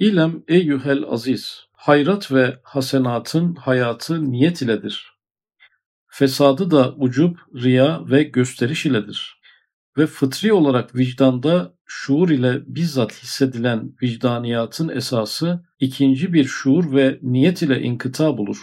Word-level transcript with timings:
İlem 0.00 0.42
eyyuhel 0.48 1.04
aziz, 1.08 1.66
hayrat 1.72 2.32
ve 2.32 2.60
hasenatın 2.62 3.54
hayatı 3.54 4.30
niyet 4.30 4.62
iledir. 4.62 5.12
Fesadı 6.06 6.70
da 6.70 6.94
ucub, 6.94 7.36
riya 7.54 8.10
ve 8.10 8.22
gösteriş 8.22 8.86
iledir. 8.86 9.40
Ve 9.98 10.06
fıtri 10.06 10.52
olarak 10.52 10.94
vicdanda 10.94 11.74
şuur 11.86 12.30
ile 12.30 12.62
bizzat 12.66 13.22
hissedilen 13.22 13.92
vicdaniyatın 14.02 14.88
esası 14.88 15.64
ikinci 15.80 16.32
bir 16.32 16.44
şuur 16.44 16.96
ve 16.96 17.18
niyet 17.22 17.62
ile 17.62 17.82
inkıta 17.82 18.38
bulur. 18.38 18.58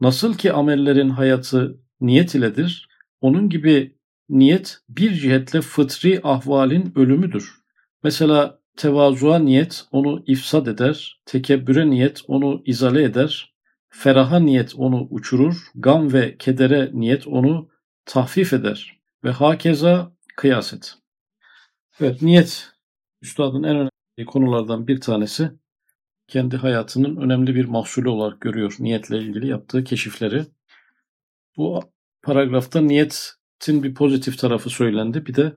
Nasıl 0.00 0.34
ki 0.34 0.52
amellerin 0.52 1.10
hayatı 1.10 1.80
niyet 2.00 2.34
iledir, 2.34 2.88
onun 3.20 3.48
gibi 3.48 3.98
niyet 4.28 4.78
bir 4.88 5.12
cihetle 5.14 5.60
fıtri 5.60 6.20
ahvalin 6.24 6.92
ölümüdür. 6.96 7.54
Mesela 8.02 8.63
tevazuğa 8.76 9.38
niyet 9.38 9.84
onu 9.92 10.22
ifsad 10.26 10.66
eder, 10.66 11.20
tekebbüre 11.24 11.90
niyet 11.90 12.22
onu 12.28 12.62
izale 12.64 13.02
eder, 13.02 13.54
feraha 13.88 14.38
niyet 14.38 14.74
onu 14.76 15.06
uçurur, 15.10 15.56
gam 15.74 16.12
ve 16.12 16.36
kedere 16.38 16.90
niyet 16.92 17.26
onu 17.26 17.68
tahfif 18.04 18.52
eder 18.52 19.00
ve 19.24 19.30
hakeza 19.30 20.12
kıyas 20.36 20.72
et. 20.72 20.94
Evet 22.00 22.22
niyet 22.22 22.72
üstadın 23.22 23.62
en 23.62 23.76
önemli 23.76 24.26
konulardan 24.26 24.86
bir 24.86 25.00
tanesi 25.00 25.50
kendi 26.28 26.56
hayatının 26.56 27.16
önemli 27.16 27.54
bir 27.54 27.64
mahsulü 27.64 28.08
olarak 28.08 28.40
görüyor 28.40 28.76
niyetle 28.78 29.18
ilgili 29.18 29.46
yaptığı 29.46 29.84
keşifleri. 29.84 30.46
Bu 31.56 31.80
paragrafta 32.22 32.80
niyetin 32.80 33.82
bir 33.82 33.94
pozitif 33.94 34.38
tarafı 34.38 34.70
söylendi 34.70 35.26
bir 35.26 35.34
de 35.34 35.56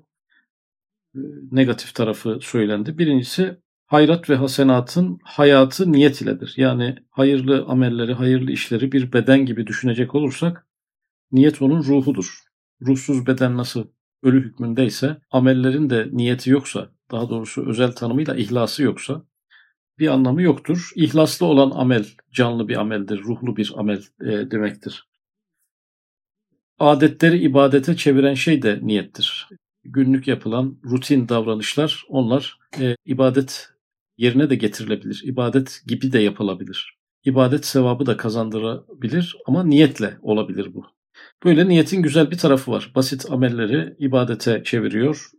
negatif 1.51 1.95
tarafı 1.95 2.39
söylendi. 2.41 2.97
Birincisi 2.97 3.57
hayrat 3.85 4.29
ve 4.29 4.35
hasenatın 4.35 5.19
hayatı 5.23 5.91
niyet 5.91 6.21
iledir. 6.21 6.53
Yani 6.57 6.95
hayırlı 7.09 7.65
amelleri, 7.67 8.13
hayırlı 8.13 8.51
işleri 8.51 8.91
bir 8.91 9.13
beden 9.13 9.45
gibi 9.45 9.67
düşünecek 9.67 10.15
olursak 10.15 10.67
niyet 11.31 11.61
onun 11.61 11.83
ruhudur. 11.83 12.39
Ruhsuz 12.81 13.27
beden 13.27 13.57
nasıl 13.57 13.87
ölü 14.23 14.43
hükmündeyse 14.43 15.17
amellerin 15.31 15.89
de 15.89 16.09
niyeti 16.11 16.49
yoksa, 16.49 16.89
daha 17.11 17.29
doğrusu 17.29 17.69
özel 17.69 17.91
tanımıyla 17.91 18.35
ihlası 18.35 18.83
yoksa 18.83 19.23
bir 19.99 20.07
anlamı 20.07 20.41
yoktur. 20.41 20.91
İhlaslı 20.95 21.45
olan 21.45 21.71
amel 21.71 22.05
canlı 22.31 22.67
bir 22.67 22.75
ameldir, 22.75 23.19
ruhlu 23.19 23.57
bir 23.57 23.73
amel 23.77 24.03
e, 24.21 24.51
demektir. 24.51 25.07
Adetleri 26.79 27.37
ibadete 27.39 27.95
çeviren 27.95 28.33
şey 28.33 28.61
de 28.61 28.79
niyettir. 28.81 29.49
Günlük 29.89 30.27
yapılan 30.27 30.77
rutin 30.85 31.29
davranışlar 31.29 32.05
onlar 32.09 32.59
e, 32.79 32.95
ibadet 33.05 33.69
yerine 34.17 34.49
de 34.49 34.55
getirilebilir. 34.55 35.21
İbadet 35.25 35.83
gibi 35.87 36.11
de 36.11 36.19
yapılabilir. 36.19 36.97
İbadet 37.23 37.65
sevabı 37.65 38.05
da 38.05 38.17
kazandırabilir 38.17 39.37
ama 39.45 39.63
niyetle 39.63 40.17
olabilir 40.21 40.73
bu. 40.73 40.85
Böyle 41.43 41.67
niyetin 41.67 42.01
güzel 42.01 42.31
bir 42.31 42.37
tarafı 42.37 42.71
var. 42.71 42.91
Basit 42.95 43.31
amelleri 43.31 43.95
ibadete 43.99 44.63
çeviriyor. 44.63 45.29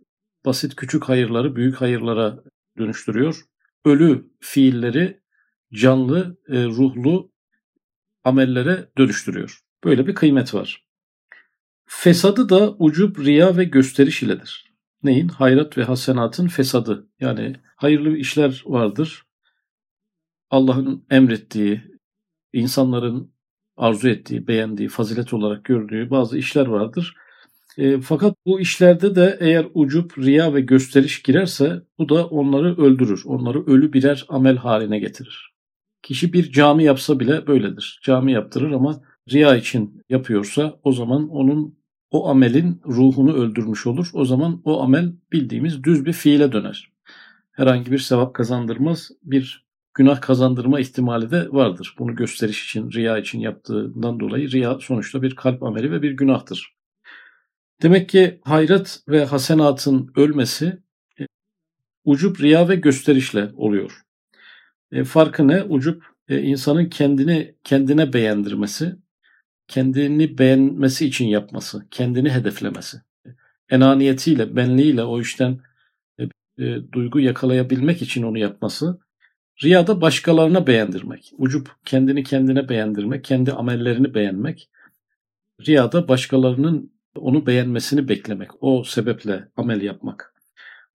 Basit 0.44 0.76
küçük 0.76 1.04
hayırları 1.04 1.56
büyük 1.56 1.80
hayırlara 1.80 2.44
dönüştürüyor. 2.78 3.44
Ölü 3.84 4.30
fiilleri 4.40 5.20
canlı, 5.72 6.38
e, 6.48 6.64
ruhlu 6.64 7.32
amellere 8.24 8.88
dönüştürüyor. 8.98 9.60
Böyle 9.84 10.06
bir 10.06 10.14
kıymet 10.14 10.54
var. 10.54 10.87
Fesadı 11.90 12.48
da 12.48 12.74
ucub, 12.78 13.18
riya 13.18 13.56
ve 13.56 13.64
gösteriş 13.64 14.22
iledir. 14.22 14.72
Neyin? 15.02 15.28
Hayrat 15.28 15.78
ve 15.78 15.84
hasenatın 15.84 16.48
fesadı. 16.48 17.08
Yani 17.20 17.56
hayırlı 17.76 18.16
işler 18.16 18.62
vardır. 18.66 19.26
Allah'ın 20.50 21.04
emrettiği, 21.10 21.82
insanların 22.52 23.32
arzu 23.76 24.08
ettiği, 24.08 24.46
beğendiği, 24.46 24.88
fazilet 24.88 25.32
olarak 25.34 25.64
gördüğü 25.64 26.10
bazı 26.10 26.38
işler 26.38 26.66
vardır. 26.66 27.14
E, 27.78 28.00
fakat 28.00 28.36
bu 28.46 28.60
işlerde 28.60 29.14
de 29.14 29.36
eğer 29.40 29.66
ucup, 29.74 30.18
riya 30.18 30.54
ve 30.54 30.60
gösteriş 30.60 31.22
girerse 31.22 31.82
bu 31.98 32.08
da 32.08 32.26
onları 32.26 32.76
öldürür. 32.76 33.22
Onları 33.24 33.66
ölü 33.66 33.92
birer 33.92 34.26
amel 34.28 34.56
haline 34.56 34.98
getirir. 34.98 35.52
Kişi 36.02 36.32
bir 36.32 36.52
cami 36.52 36.84
yapsa 36.84 37.20
bile 37.20 37.46
böyledir. 37.46 38.00
Cami 38.04 38.32
yaptırır 38.32 38.72
ama 38.72 39.02
riya 39.32 39.56
için 39.56 40.02
yapıyorsa 40.08 40.80
o 40.82 40.92
zaman 40.92 41.28
onun 41.28 41.78
o 42.10 42.28
amelin 42.28 42.80
ruhunu 42.86 43.34
öldürmüş 43.34 43.86
olur. 43.86 44.10
O 44.12 44.24
zaman 44.24 44.62
o 44.64 44.82
amel 44.82 45.12
bildiğimiz 45.32 45.84
düz 45.84 46.06
bir 46.06 46.12
fiile 46.12 46.52
döner. 46.52 46.92
Herhangi 47.52 47.92
bir 47.92 47.98
sevap 47.98 48.34
kazandırmaz. 48.34 49.10
Bir 49.22 49.68
günah 49.94 50.20
kazandırma 50.20 50.80
ihtimali 50.80 51.30
de 51.30 51.48
vardır. 51.52 51.94
Bunu 51.98 52.14
gösteriş 52.14 52.64
için, 52.64 52.90
riya 52.92 53.18
için 53.18 53.40
yaptığından 53.40 54.20
dolayı 54.20 54.50
riya 54.50 54.78
sonuçta 54.80 55.22
bir 55.22 55.36
kalp 55.36 55.62
ameli 55.62 55.90
ve 55.90 56.02
bir 56.02 56.10
günahtır. 56.10 56.74
Demek 57.82 58.08
ki 58.08 58.40
hayrat 58.44 59.00
ve 59.08 59.24
hasenatın 59.24 60.12
ölmesi 60.16 60.78
e, 61.20 61.26
ucup 62.04 62.40
riya 62.40 62.68
ve 62.68 62.76
gösterişle 62.76 63.50
oluyor. 63.56 64.02
E, 64.92 65.04
farkı 65.04 65.48
ne? 65.48 65.62
Ucup 65.62 66.04
e, 66.28 66.40
insanın 66.42 66.84
kendini 66.86 67.54
kendine 67.64 68.12
beğendirmesi, 68.12 68.96
kendini 69.68 70.38
beğenmesi 70.38 71.06
için 71.06 71.26
yapması, 71.26 71.86
kendini 71.90 72.30
hedeflemesi. 72.30 72.96
Enaniyetiyle, 73.70 74.56
benliğiyle 74.56 75.02
o 75.02 75.20
işten 75.20 75.60
e, 76.18 76.24
e, 76.58 76.92
duygu 76.92 77.20
yakalayabilmek 77.20 78.02
için 78.02 78.22
onu 78.22 78.38
yapması 78.38 78.98
Riyada 79.64 80.00
başkalarına 80.00 80.66
beğendirmek. 80.66 81.32
Ucup 81.38 81.70
kendini 81.84 82.24
kendine 82.24 82.68
beğendirmek, 82.68 83.24
kendi 83.24 83.52
amellerini 83.52 84.14
beğenmek. 84.14 84.68
Riyada 85.66 86.08
başkalarının 86.08 86.92
onu 87.16 87.46
beğenmesini 87.46 88.08
beklemek. 88.08 88.50
O 88.60 88.84
sebeple 88.84 89.48
amel 89.56 89.82
yapmak. 89.82 90.34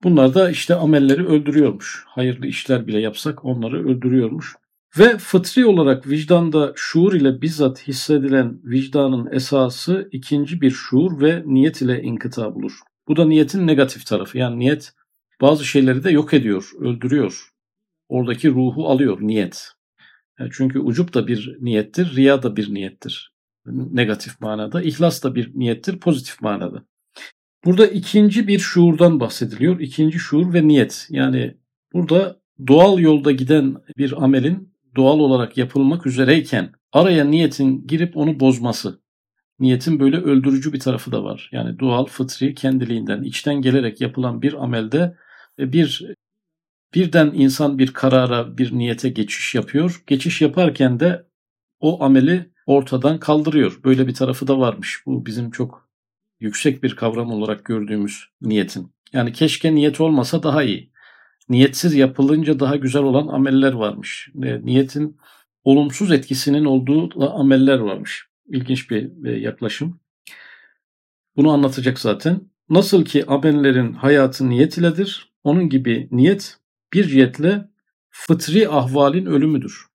Bunlar 0.03 0.33
da 0.33 0.49
işte 0.49 0.75
amelleri 0.75 1.27
öldürüyormuş. 1.27 2.03
Hayırlı 2.07 2.47
işler 2.47 2.87
bile 2.87 2.99
yapsak 2.99 3.45
onları 3.45 3.87
öldürüyormuş. 3.89 4.55
Ve 4.99 5.17
fıtri 5.17 5.65
olarak 5.65 6.09
vicdanda 6.09 6.73
şuur 6.75 7.13
ile 7.13 7.41
bizzat 7.41 7.87
hissedilen 7.87 8.59
vicdanın 8.63 9.31
esası 9.31 10.09
ikinci 10.11 10.61
bir 10.61 10.71
şuur 10.71 11.21
ve 11.21 11.43
niyet 11.45 11.81
ile 11.81 12.01
inkıta 12.01 12.55
bulur. 12.55 12.73
Bu 13.07 13.15
da 13.15 13.25
niyetin 13.25 13.67
negatif 13.67 14.05
tarafı. 14.05 14.37
Yani 14.37 14.59
niyet 14.59 14.93
bazı 15.41 15.65
şeyleri 15.65 16.03
de 16.03 16.11
yok 16.11 16.33
ediyor, 16.33 16.71
öldürüyor 16.79 17.53
oradaki 18.09 18.49
ruhu 18.49 18.89
alıyor 18.89 19.17
niyet. 19.21 19.71
Çünkü 20.51 20.79
ucup 20.79 21.13
da 21.13 21.27
bir 21.27 21.57
niyettir, 21.61 22.15
riya 22.15 22.43
da 22.43 22.55
bir 22.55 22.73
niyettir. 22.73 23.33
Negatif 23.65 24.41
manada. 24.41 24.81
İhlas 24.81 25.23
da 25.23 25.35
bir 25.35 25.51
niyettir, 25.55 25.99
pozitif 25.99 26.41
manada. 26.41 26.85
Burada 27.65 27.87
ikinci 27.87 28.47
bir 28.47 28.59
şuurdan 28.59 29.19
bahsediliyor. 29.19 29.79
İkinci 29.79 30.19
şuur 30.19 30.53
ve 30.53 30.67
niyet. 30.67 31.07
Yani 31.09 31.57
burada 31.93 32.41
doğal 32.67 32.99
yolda 32.99 33.31
giden 33.31 33.75
bir 33.97 34.23
amelin 34.23 34.72
doğal 34.95 35.19
olarak 35.19 35.57
yapılmak 35.57 36.05
üzereyken 36.05 36.71
araya 36.91 37.25
niyetin 37.25 37.87
girip 37.87 38.17
onu 38.17 38.39
bozması. 38.39 39.03
Niyetin 39.59 39.99
böyle 39.99 40.17
öldürücü 40.17 40.73
bir 40.73 40.79
tarafı 40.79 41.11
da 41.11 41.23
var. 41.23 41.49
Yani 41.51 41.79
doğal, 41.79 42.05
fıtri, 42.05 42.55
kendiliğinden, 42.55 43.23
içten 43.23 43.61
gelerek 43.61 44.01
yapılan 44.01 44.41
bir 44.41 44.63
amelde 44.63 45.17
bir 45.59 46.15
Birden 46.93 47.31
insan 47.33 47.79
bir 47.79 47.93
karara, 47.93 48.57
bir 48.57 48.77
niyete 48.77 49.09
geçiş 49.09 49.55
yapıyor. 49.55 50.03
Geçiş 50.07 50.41
yaparken 50.41 50.99
de 50.99 51.27
o 51.79 52.03
ameli 52.03 52.51
ortadan 52.65 53.19
kaldırıyor. 53.19 53.79
Böyle 53.83 54.07
bir 54.07 54.13
tarafı 54.13 54.47
da 54.47 54.59
varmış. 54.59 55.03
Bu 55.05 55.25
bizim 55.25 55.51
çok 55.51 55.89
yüksek 56.39 56.83
bir 56.83 56.95
kavram 56.95 57.31
olarak 57.31 57.65
gördüğümüz 57.65 58.25
niyetin. 58.41 58.93
Yani 59.13 59.33
keşke 59.33 59.75
niyet 59.75 60.01
olmasa 60.01 60.43
daha 60.43 60.63
iyi. 60.63 60.92
Niyetsiz 61.49 61.93
yapılınca 61.93 62.59
daha 62.59 62.75
güzel 62.75 63.03
olan 63.03 63.27
ameller 63.27 63.73
varmış. 63.73 64.29
Niyetin 64.35 65.17
olumsuz 65.63 66.11
etkisinin 66.11 66.65
olduğu 66.65 67.29
ameller 67.39 67.79
varmış. 67.79 68.27
İlginç 68.47 68.89
bir 68.91 69.35
yaklaşım. 69.35 69.99
Bunu 71.35 71.51
anlatacak 71.51 71.99
zaten. 71.99 72.41
Nasıl 72.69 73.05
ki 73.05 73.25
amellerin 73.25 73.93
hayatı 73.93 74.49
niyet 74.49 74.77
iledir, 74.77 75.33
onun 75.43 75.69
gibi 75.69 76.07
niyet 76.11 76.57
bir 76.93 77.07
cihetle 77.07 77.69
fıtri 78.09 78.69
ahvalin 78.69 79.25
ölümüdür. 79.25 79.85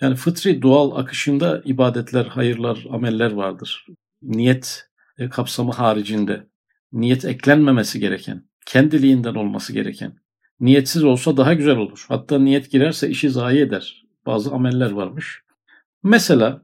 Yani 0.00 0.16
fıtri 0.16 0.62
doğal 0.62 0.96
akışında 0.96 1.62
ibadetler, 1.64 2.24
hayırlar, 2.24 2.86
ameller 2.90 3.32
vardır. 3.32 3.86
Niyet 4.22 4.88
e, 5.18 5.28
kapsamı 5.28 5.72
haricinde. 5.72 6.46
Niyet 6.92 7.24
eklenmemesi 7.24 8.00
gereken, 8.00 8.48
kendiliğinden 8.66 9.34
olması 9.34 9.72
gereken. 9.72 10.23
Niyetsiz 10.60 11.04
olsa 11.04 11.36
daha 11.36 11.54
güzel 11.54 11.76
olur. 11.76 12.04
Hatta 12.08 12.38
niyet 12.38 12.70
girerse 12.70 13.08
işi 13.08 13.30
zayi 13.30 13.60
eder. 13.60 14.04
Bazı 14.26 14.52
ameller 14.52 14.90
varmış. 14.90 15.42
Mesela 16.02 16.62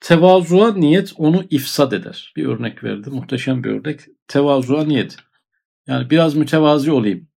tevazuğa 0.00 0.74
niyet 0.74 1.12
onu 1.16 1.44
ifsad 1.50 1.92
eder. 1.92 2.32
Bir 2.36 2.46
örnek 2.46 2.84
verdi. 2.84 3.10
Muhteşem 3.10 3.64
bir 3.64 3.70
örnek. 3.70 4.00
Tevazuğa 4.28 4.84
niyet. 4.84 5.16
Yani 5.86 6.10
biraz 6.10 6.34
mütevazi 6.34 6.92
olayım 6.92 7.28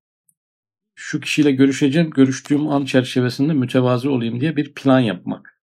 şu 0.96 1.20
kişiyle 1.20 1.52
görüşeceğim, 1.52 2.10
görüştüğüm 2.10 2.68
an 2.68 2.86
çerçevesinde 2.86 3.54
mütevazi 3.54 4.10
olayım 4.10 4.42
diye 4.42 4.56
bir 4.56 4.74
plan 4.74 5.00
yapmak. 5.00 5.62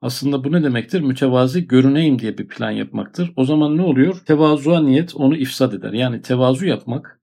Aslında 0.00 0.44
bu 0.44 0.52
ne 0.52 0.62
demektir? 0.62 1.00
Mütevazi 1.00 1.66
görüneyim 1.66 2.18
diye 2.18 2.38
bir 2.38 2.48
plan 2.48 2.70
yapmaktır. 2.70 3.32
O 3.36 3.44
zaman 3.44 3.76
ne 3.76 3.82
oluyor? 3.82 4.16
Tevazuğa 4.26 4.80
niyet 4.80 5.16
onu 5.16 5.36
ifsad 5.36 5.72
eder. 5.72 5.92
Yani 5.92 6.22
tevazu 6.22 6.66
yapmak 6.66 7.17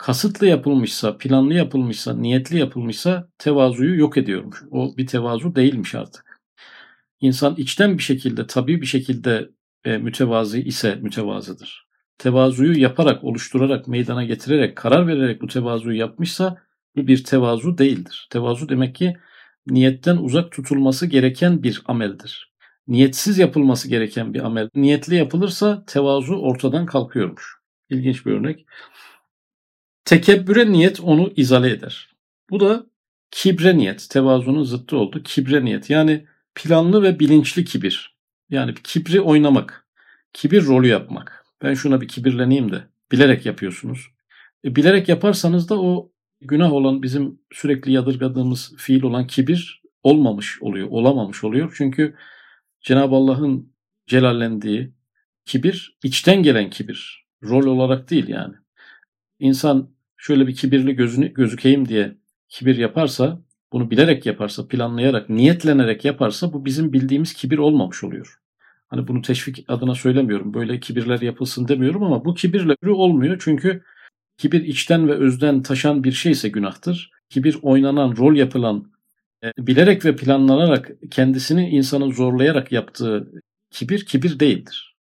kasıtlı 0.00 0.46
yapılmışsa, 0.46 1.18
planlı 1.18 1.54
yapılmışsa, 1.54 2.14
niyetli 2.14 2.58
yapılmışsa 2.58 3.28
tevazuyu 3.38 3.98
yok 3.98 4.16
ediyormuş. 4.16 4.62
O 4.70 4.96
bir 4.96 5.06
tevazu 5.06 5.54
değilmiş 5.54 5.94
artık. 5.94 6.40
İnsan 7.20 7.54
içten 7.56 7.98
bir 7.98 8.02
şekilde, 8.02 8.46
tabii 8.46 8.80
bir 8.80 8.86
şekilde 8.86 9.50
e, 9.84 9.98
mütevazi 9.98 10.62
ise 10.62 10.94
mütevazıdır. 10.94 11.86
Tevazuyu 12.18 12.80
yaparak, 12.80 13.24
oluşturarak, 13.24 13.88
meydana 13.88 14.24
getirerek, 14.24 14.76
karar 14.76 15.06
vererek 15.06 15.42
bu 15.42 15.46
tevazuyu 15.46 15.98
yapmışsa 15.98 16.56
bu 16.96 17.06
bir 17.06 17.24
tevazu 17.24 17.78
değildir. 17.78 18.28
Tevazu 18.30 18.68
demek 18.68 18.94
ki 18.94 19.16
niyetten 19.66 20.16
uzak 20.16 20.52
tutulması 20.52 21.06
gereken 21.06 21.62
bir 21.62 21.82
ameldir. 21.86 22.52
Niyetsiz 22.88 23.38
yapılması 23.38 23.88
gereken 23.88 24.34
bir 24.34 24.40
amel. 24.40 24.68
Niyetli 24.74 25.14
yapılırsa 25.14 25.84
tevazu 25.86 26.34
ortadan 26.34 26.86
kalkıyormuş. 26.86 27.56
İlginç 27.90 28.26
bir 28.26 28.32
örnek. 28.32 28.66
Tekebbüre 30.10 30.72
niyet 30.72 31.00
onu 31.00 31.32
izale 31.36 31.70
eder. 31.70 32.08
Bu 32.50 32.60
da 32.60 32.86
kibre 33.30 33.78
niyet. 33.78 34.10
Tevazunun 34.10 34.62
zıttı 34.62 34.96
oldu. 34.96 35.22
Kibre 35.22 35.64
niyet. 35.64 35.90
Yani 35.90 36.26
planlı 36.54 37.02
ve 37.02 37.20
bilinçli 37.20 37.64
kibir. 37.64 38.16
Yani 38.48 38.74
kibri 38.84 39.20
oynamak. 39.20 39.86
Kibir 40.32 40.66
rolü 40.66 40.88
yapmak. 40.88 41.44
Ben 41.62 41.74
şuna 41.74 42.00
bir 42.00 42.08
kibirleneyim 42.08 42.72
de. 42.72 42.84
Bilerek 43.12 43.46
yapıyorsunuz. 43.46 44.06
E, 44.64 44.76
bilerek 44.76 45.08
yaparsanız 45.08 45.68
da 45.68 45.80
o 45.80 46.12
günah 46.40 46.72
olan 46.72 47.02
bizim 47.02 47.40
sürekli 47.52 47.92
yadırgadığımız 47.92 48.74
fiil 48.76 49.02
olan 49.02 49.26
kibir 49.26 49.82
olmamış 50.02 50.62
oluyor, 50.62 50.88
olamamış 50.90 51.44
oluyor. 51.44 51.74
Çünkü 51.76 52.16
Cenab-ı 52.80 53.14
Allah'ın 53.14 53.72
celallendiği 54.06 54.92
kibir 55.44 55.98
içten 56.04 56.42
gelen 56.42 56.70
kibir. 56.70 57.26
Rol 57.42 57.66
olarak 57.66 58.10
değil 58.10 58.28
yani. 58.28 58.54
İnsan 59.38 59.99
şöyle 60.20 60.46
bir 60.46 60.54
kibirli 60.54 60.96
gözünü, 60.96 61.34
gözükeyim 61.34 61.88
diye 61.88 62.16
kibir 62.48 62.76
yaparsa, 62.76 63.40
bunu 63.72 63.90
bilerek 63.90 64.26
yaparsa, 64.26 64.68
planlayarak, 64.68 65.30
niyetlenerek 65.30 66.04
yaparsa 66.04 66.52
bu 66.52 66.64
bizim 66.64 66.92
bildiğimiz 66.92 67.34
kibir 67.34 67.58
olmamış 67.58 68.04
oluyor. 68.04 68.38
Hani 68.88 69.08
bunu 69.08 69.22
teşvik 69.22 69.64
adına 69.68 69.94
söylemiyorum. 69.94 70.54
Böyle 70.54 70.80
kibirler 70.80 71.20
yapılsın 71.20 71.68
demiyorum 71.68 72.02
ama 72.02 72.24
bu 72.24 72.34
kibirle 72.34 72.76
olmuyor. 72.86 73.36
Çünkü 73.40 73.82
Kibir 74.40 74.64
içten 74.64 75.08
ve 75.08 75.12
özden 75.12 75.62
taşan 75.62 76.04
bir 76.04 76.12
şeyse 76.12 76.48
günahtır. 76.48 77.10
Kibir 77.28 77.56
oynanan, 77.62 78.16
rol 78.16 78.36
yapılan, 78.36 78.92
e, 79.44 79.52
bilerek 79.58 80.04
ve 80.04 80.16
planlanarak 80.16 80.90
kendisini 81.10 81.68
insanı 81.68 82.12
zorlayarak 82.12 82.72
yaptığı 82.72 83.32
kibir, 83.70 84.04
kibir 84.04 84.40
değildir. 84.40 84.96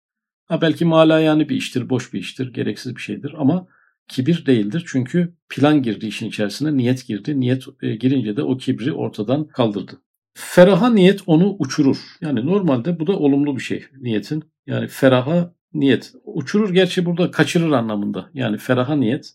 Ha 0.45 0.61
belki 0.61 0.85
mala 0.85 1.19
yani 1.19 1.49
bir 1.49 1.55
iştir, 1.55 1.89
boş 1.89 2.13
bir 2.13 2.19
iştir, 2.19 2.53
gereksiz 2.53 2.95
bir 2.95 3.01
şeydir 3.01 3.33
ama 3.37 3.67
kibir 4.07 4.45
değildir. 4.45 4.83
Çünkü 4.87 5.33
plan 5.49 5.81
girdi 5.81 6.07
işin 6.07 6.27
içerisine, 6.27 6.77
niyet 6.77 7.07
girdi. 7.07 7.39
Niyet 7.39 7.63
e, 7.81 7.95
girince 7.95 8.37
de 8.37 8.43
o 8.43 8.57
kibri 8.57 8.93
ortadan 8.93 9.47
kaldırdı. 9.47 10.01
Feraha 10.33 10.89
niyet 10.89 11.21
onu 11.25 11.55
uçurur. 11.59 11.97
Yani 12.21 12.45
normalde 12.45 12.99
bu 12.99 13.07
da 13.07 13.17
olumlu 13.19 13.55
bir 13.55 13.61
şey 13.61 13.85
niyetin. 14.01 14.43
Yani 14.67 14.87
feraha 14.87 15.53
niyet. 15.73 16.13
Uçurur 16.23 16.73
gerçi 16.73 17.05
burada 17.05 17.31
kaçırır 17.31 17.71
anlamında. 17.71 18.29
Yani 18.33 18.57
feraha 18.57 18.95
niyet. 18.95 19.33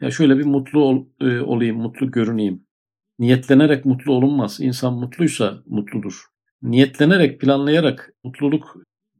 Ya 0.00 0.10
şöyle 0.10 0.38
bir 0.38 0.44
mutlu 0.44 0.80
ol, 0.80 1.06
e, 1.20 1.40
olayım, 1.40 1.76
mutlu 1.76 2.10
görüneyim. 2.10 2.62
Niyetlenerek 3.18 3.84
mutlu 3.84 4.12
olunmaz. 4.12 4.60
İnsan 4.60 4.94
mutluysa 4.94 5.62
mutludur. 5.66 6.24
Niyetlenerek, 6.62 7.40
planlayarak 7.40 8.12
mutluluk 8.24 8.76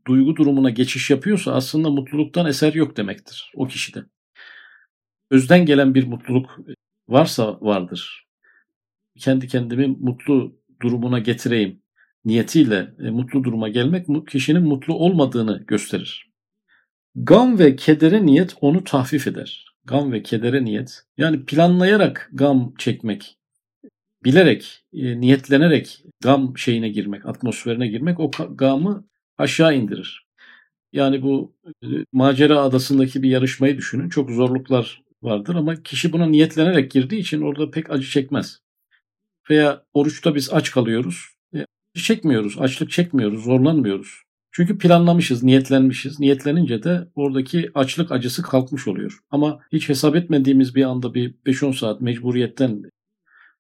duygu 0.06 0.36
durumuna 0.36 0.70
geçiş 0.70 1.10
yapıyorsa 1.10 1.52
aslında 1.52 1.90
mutluluktan 1.90 2.46
eser 2.46 2.74
yok 2.74 2.96
demektir 2.96 3.52
o 3.54 3.66
kişide. 3.66 4.04
Özden 5.30 5.66
gelen 5.66 5.94
bir 5.94 6.06
mutluluk 6.06 6.58
varsa 7.08 7.60
vardır. 7.60 8.26
Kendi 9.18 9.48
kendimi 9.48 9.86
mutlu 9.86 10.58
durumuna 10.82 11.18
getireyim 11.18 11.82
niyetiyle 12.24 12.94
e, 13.04 13.10
mutlu 13.10 13.44
duruma 13.44 13.68
gelmek 13.68 14.28
kişinin 14.28 14.62
mutlu 14.62 14.94
olmadığını 14.94 15.64
gösterir. 15.66 16.28
Gam 17.14 17.58
ve 17.58 17.76
kedere 17.76 18.26
niyet 18.26 18.54
onu 18.60 18.84
tahfif 18.84 19.26
eder. 19.26 19.74
Gam 19.84 20.12
ve 20.12 20.22
kedere 20.22 20.64
niyet. 20.64 21.02
Yani 21.18 21.44
planlayarak 21.44 22.30
gam 22.32 22.74
çekmek, 22.78 23.38
bilerek, 24.24 24.84
e, 24.92 25.20
niyetlenerek 25.20 26.04
gam 26.22 26.58
şeyine 26.58 26.88
girmek, 26.88 27.26
atmosferine 27.26 27.88
girmek 27.88 28.20
o 28.20 28.30
gamı 28.50 29.04
aşağı 29.38 29.76
indirir. 29.76 30.26
Yani 30.92 31.22
bu 31.22 31.56
e, 31.82 31.86
macera 32.12 32.60
adasındaki 32.60 33.22
bir 33.22 33.30
yarışmayı 33.30 33.76
düşünün. 33.76 34.08
Çok 34.08 34.30
zorluklar 34.30 35.02
vardır 35.22 35.54
ama 35.54 35.82
kişi 35.82 36.12
buna 36.12 36.26
niyetlenerek 36.26 36.90
girdiği 36.90 37.20
için 37.20 37.42
orada 37.42 37.70
pek 37.70 37.90
acı 37.90 38.08
çekmez. 38.08 38.60
Veya 39.50 39.84
oruçta 39.94 40.34
biz 40.34 40.52
aç 40.52 40.70
kalıyoruz. 40.70 41.26
E, 41.54 41.58
acı 41.94 42.04
çekmiyoruz, 42.04 42.58
açlık 42.58 42.90
çekmiyoruz, 42.90 43.44
zorlanmıyoruz. 43.44 44.22
Çünkü 44.52 44.78
planlamışız, 44.78 45.42
niyetlenmişiz. 45.42 46.20
Niyetlenince 46.20 46.82
de 46.82 47.08
oradaki 47.14 47.70
açlık 47.74 48.12
acısı 48.12 48.42
kalkmış 48.42 48.88
oluyor. 48.88 49.18
Ama 49.30 49.60
hiç 49.72 49.88
hesap 49.88 50.16
etmediğimiz 50.16 50.74
bir 50.74 50.84
anda 50.84 51.14
bir 51.14 51.34
5-10 51.46 51.72
saat 51.72 52.00
mecburiyetten 52.00 52.82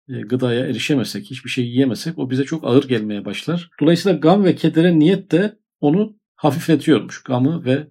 e, 0.09 0.21
gıdaya 0.21 0.65
erişemesek, 0.65 1.25
hiçbir 1.25 1.49
şey 1.49 1.65
yiyemesek 1.65 2.19
o 2.19 2.29
bize 2.29 2.43
çok 2.43 2.63
ağır 2.63 2.87
gelmeye 2.87 3.25
başlar. 3.25 3.69
Dolayısıyla 3.81 4.17
gam 4.17 4.43
ve 4.43 4.55
kedere 4.55 4.99
niyet 4.99 5.31
de 5.31 5.57
onu 5.81 6.15
hafifletiyormuş. 6.35 7.23
Gamı 7.23 7.65
ve 7.65 7.87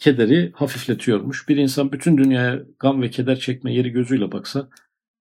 kederi 0.00 0.52
hafifletiyormuş. 0.54 1.48
Bir 1.48 1.56
insan 1.56 1.92
bütün 1.92 2.18
dünyaya 2.18 2.62
gam 2.78 3.02
ve 3.02 3.10
keder 3.10 3.38
çekme 3.38 3.74
yeri 3.74 3.90
gözüyle 3.90 4.32
baksa 4.32 4.68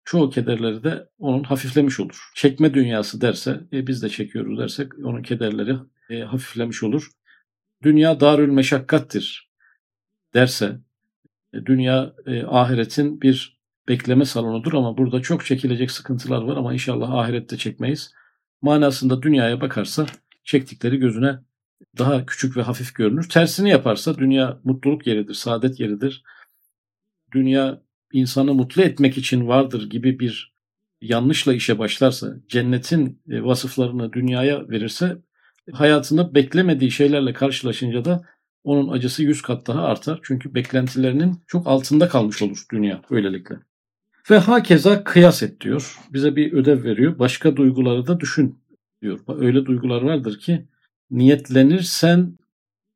çoğu 0.04 0.30
kederleri 0.30 0.84
de 0.84 1.08
onun 1.18 1.42
hafiflemiş 1.44 2.00
olur. 2.00 2.30
Çekme 2.34 2.74
dünyası 2.74 3.20
derse, 3.20 3.60
e, 3.72 3.86
biz 3.86 4.02
de 4.02 4.08
çekiyoruz 4.08 4.58
dersek 4.58 4.98
onun 5.04 5.22
kederleri 5.22 5.76
e, 6.10 6.20
hafiflemiş 6.20 6.82
olur. 6.82 7.10
Dünya 7.82 8.20
darül 8.20 8.48
meşakkattir 8.48 9.50
derse, 10.34 10.78
e, 11.52 11.66
dünya 11.66 12.14
e, 12.26 12.42
ahiretin 12.42 13.20
bir 13.20 13.58
bekleme 13.88 14.24
salonudur 14.24 14.72
ama 14.72 14.98
burada 14.98 15.22
çok 15.22 15.44
çekilecek 15.44 15.90
sıkıntılar 15.90 16.42
var 16.42 16.56
ama 16.56 16.72
inşallah 16.72 17.10
ahirette 17.14 17.56
çekmeyiz. 17.56 18.14
Manasında 18.62 19.22
dünyaya 19.22 19.60
bakarsa 19.60 20.06
çektikleri 20.44 20.96
gözüne 20.96 21.38
daha 21.98 22.26
küçük 22.26 22.56
ve 22.56 22.62
hafif 22.62 22.94
görünür. 22.94 23.28
Tersini 23.28 23.70
yaparsa 23.70 24.18
dünya 24.18 24.60
mutluluk 24.64 25.06
yeridir, 25.06 25.34
saadet 25.34 25.80
yeridir. 25.80 26.22
Dünya 27.32 27.80
insanı 28.12 28.54
mutlu 28.54 28.82
etmek 28.82 29.18
için 29.18 29.48
vardır 29.48 29.90
gibi 29.90 30.18
bir 30.18 30.54
yanlışla 31.00 31.54
işe 31.54 31.78
başlarsa, 31.78 32.36
cennetin 32.48 33.22
e, 33.30 33.42
vasıflarını 33.44 34.12
dünyaya 34.12 34.68
verirse 34.68 35.18
hayatında 35.72 36.34
beklemediği 36.34 36.90
şeylerle 36.90 37.32
karşılaşınca 37.32 38.04
da 38.04 38.24
onun 38.64 38.88
acısı 38.92 39.22
yüz 39.22 39.42
kat 39.42 39.66
daha 39.66 39.82
artar. 39.82 40.20
Çünkü 40.22 40.54
beklentilerinin 40.54 41.42
çok 41.46 41.66
altında 41.66 42.08
kalmış 42.08 42.42
olur 42.42 42.64
dünya 42.72 43.02
böylelikle. 43.10 43.56
Ve 44.30 44.38
hakeza 44.38 45.04
kıyas 45.04 45.42
et 45.42 45.60
diyor. 45.60 45.98
Bize 46.12 46.36
bir 46.36 46.52
ödev 46.52 46.84
veriyor. 46.84 47.18
Başka 47.18 47.56
duyguları 47.56 48.06
da 48.06 48.20
düşün 48.20 48.58
diyor. 49.02 49.20
Öyle 49.28 49.66
duygular 49.66 50.02
vardır 50.02 50.38
ki 50.38 50.66
niyetlenirsen 51.10 52.38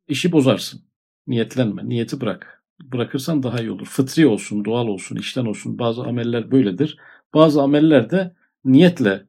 işi 0.09 0.33
bozarsın. 0.33 0.81
Niyetlenme, 1.27 1.89
niyeti 1.89 2.21
bırak 2.21 2.59
bırakırsan 2.83 3.43
daha 3.43 3.61
iyi 3.61 3.71
olur. 3.71 3.87
Fıtri 3.87 4.27
olsun, 4.27 4.65
doğal 4.65 4.87
olsun, 4.87 5.17
işten 5.17 5.45
olsun. 5.45 5.79
Bazı 5.79 6.03
ameller 6.03 6.51
böyledir. 6.51 6.99
Bazı 7.35 7.63
ameller 7.63 8.11
de 8.11 8.35
niyetle 8.65 9.27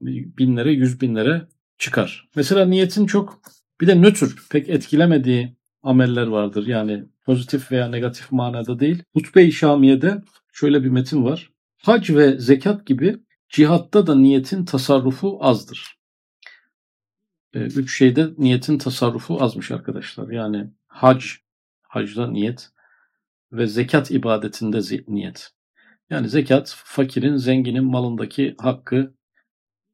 binlere, 0.00 0.72
yüz 0.72 1.00
binlere 1.00 1.48
çıkar. 1.78 2.28
Mesela 2.36 2.64
niyetin 2.64 3.06
çok 3.06 3.42
bir 3.80 3.86
de 3.86 4.02
nötr, 4.02 4.24
pek 4.50 4.68
etkilemediği 4.68 5.56
ameller 5.82 6.26
vardır. 6.26 6.66
Yani 6.66 7.04
pozitif 7.26 7.72
veya 7.72 7.88
negatif 7.88 8.32
manada 8.32 8.80
değil. 8.80 9.02
Hutbe-i 9.12 9.52
Şamiye'de 9.52 10.22
şöyle 10.52 10.84
bir 10.84 10.88
metin 10.88 11.24
var. 11.24 11.50
Hac 11.76 12.10
ve 12.10 12.38
zekat 12.38 12.86
gibi 12.86 13.16
cihatta 13.48 14.06
da 14.06 14.14
niyetin 14.14 14.64
tasarrufu 14.64 15.38
azdır. 15.40 15.99
Ee, 17.54 17.58
üç 17.58 17.98
şeyde 17.98 18.28
niyetin 18.38 18.78
tasarrufu 18.78 19.42
azmış 19.42 19.70
arkadaşlar. 19.70 20.28
Yani 20.28 20.70
hac, 20.86 21.24
hacda 21.82 22.26
niyet, 22.26 22.70
ve 23.52 23.66
zekat 23.66 24.10
ibadetinde 24.10 24.80
niyet. 25.08 25.50
Yani 26.10 26.28
zekat 26.28 26.74
fakirin, 26.84 27.36
zenginin 27.36 27.84
malındaki 27.84 28.54
hakkı 28.58 29.14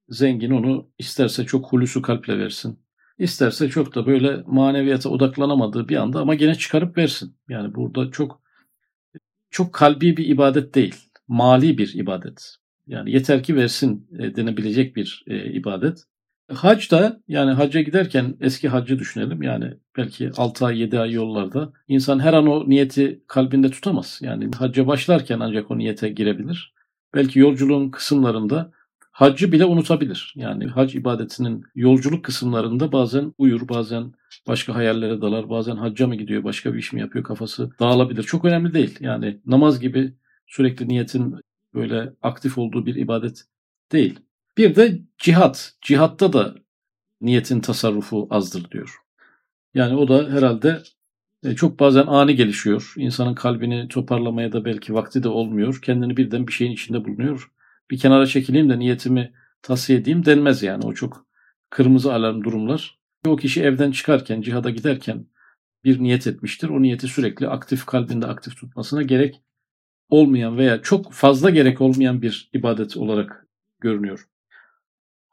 zengin 0.08 0.50
onu 0.50 0.90
isterse 0.98 1.44
çok 1.44 1.72
hulusu 1.72 2.02
kalple 2.02 2.38
versin. 2.38 2.78
İsterse 3.18 3.68
çok 3.68 3.94
da 3.94 4.06
böyle 4.06 4.42
maneviyata 4.46 5.08
odaklanamadığı 5.08 5.88
bir 5.88 5.96
anda 5.96 6.20
ama 6.20 6.34
gene 6.34 6.54
çıkarıp 6.54 6.98
versin. 6.98 7.36
Yani 7.48 7.74
burada 7.74 8.10
çok 8.10 8.42
çok 9.50 9.72
kalbi 9.72 10.16
bir 10.16 10.26
ibadet 10.26 10.74
değil. 10.74 10.94
mali 11.28 11.78
bir 11.78 11.94
ibadet. 11.94 12.56
Yani 12.86 13.10
yeter 13.10 13.42
ki 13.42 13.56
versin 13.56 14.08
e, 14.18 14.36
denebilecek 14.36 14.96
bir 14.96 15.24
e, 15.26 15.52
ibadet. 15.52 16.04
Hac 16.54 16.90
da 16.90 17.20
yani 17.28 17.52
hacca 17.52 17.80
giderken 17.80 18.36
eski 18.40 18.68
haccı 18.68 18.98
düşünelim. 18.98 19.42
Yani 19.42 19.74
belki 19.96 20.30
6 20.36 20.66
ay 20.66 20.80
7 20.80 20.98
ay 20.98 21.12
yollarda 21.12 21.72
insan 21.88 22.18
her 22.18 22.32
an 22.32 22.46
o 22.46 22.68
niyeti 22.68 23.22
kalbinde 23.26 23.70
tutamaz. 23.70 24.18
Yani 24.22 24.50
hacca 24.58 24.86
başlarken 24.86 25.40
ancak 25.40 25.70
o 25.70 25.78
niyete 25.78 26.08
girebilir. 26.08 26.74
Belki 27.14 27.38
yolculuğun 27.38 27.90
kısımlarında 27.90 28.72
haccı 29.10 29.52
bile 29.52 29.64
unutabilir. 29.64 30.34
Yani 30.36 30.66
hac 30.66 30.94
ibadetinin 30.94 31.64
yolculuk 31.74 32.24
kısımlarında 32.24 32.92
bazen 32.92 33.32
uyur, 33.38 33.68
bazen 33.68 34.12
başka 34.48 34.74
hayallere 34.74 35.20
dalar, 35.20 35.50
bazen 35.50 35.76
hacca 35.76 36.06
mı 36.06 36.14
gidiyor, 36.14 36.44
başka 36.44 36.74
bir 36.74 36.78
iş 36.78 36.92
mi 36.92 37.00
yapıyor 37.00 37.24
kafası 37.24 37.70
dağılabilir. 37.80 38.22
Çok 38.22 38.44
önemli 38.44 38.74
değil. 38.74 38.96
Yani 39.00 39.40
namaz 39.46 39.80
gibi 39.80 40.14
sürekli 40.46 40.88
niyetin 40.88 41.34
böyle 41.74 42.12
aktif 42.22 42.58
olduğu 42.58 42.86
bir 42.86 42.94
ibadet 42.94 43.44
değil. 43.92 44.20
Bir 44.56 44.74
de 44.76 44.98
cihat. 45.18 45.72
Cihatta 45.80 46.32
da 46.32 46.54
niyetin 47.20 47.60
tasarrufu 47.60 48.26
azdır 48.30 48.70
diyor. 48.70 48.96
Yani 49.74 49.96
o 49.96 50.08
da 50.08 50.30
herhalde 50.30 50.82
e, 51.44 51.54
çok 51.54 51.80
bazen 51.80 52.06
ani 52.06 52.36
gelişiyor. 52.36 52.94
İnsanın 52.96 53.34
kalbini 53.34 53.88
toparlamaya 53.88 54.52
da 54.52 54.64
belki 54.64 54.94
vakti 54.94 55.22
de 55.22 55.28
olmuyor. 55.28 55.80
Kendini 55.82 56.16
birden 56.16 56.46
bir 56.46 56.52
şeyin 56.52 56.72
içinde 56.72 57.04
bulunuyor. 57.04 57.50
Bir 57.90 57.98
kenara 57.98 58.26
çekileyim 58.26 58.70
de 58.70 58.78
niyetimi 58.78 59.32
tavsiye 59.62 59.98
edeyim 59.98 60.24
denmez 60.24 60.62
yani. 60.62 60.86
O 60.86 60.94
çok 60.94 61.26
kırmızı 61.70 62.14
alarm 62.14 62.44
durumlar. 62.44 62.98
O 63.26 63.36
kişi 63.36 63.62
evden 63.62 63.90
çıkarken, 63.90 64.40
cihada 64.40 64.70
giderken 64.70 65.26
bir 65.84 66.02
niyet 66.02 66.26
etmiştir. 66.26 66.68
O 66.68 66.82
niyeti 66.82 67.08
sürekli 67.08 67.48
aktif 67.48 67.86
kalbinde 67.86 68.26
aktif 68.26 68.56
tutmasına 68.56 69.02
gerek 69.02 69.42
olmayan 70.08 70.58
veya 70.58 70.82
çok 70.82 71.12
fazla 71.12 71.50
gerek 71.50 71.80
olmayan 71.80 72.22
bir 72.22 72.50
ibadet 72.52 72.96
olarak 72.96 73.46
görünüyor. 73.80 74.28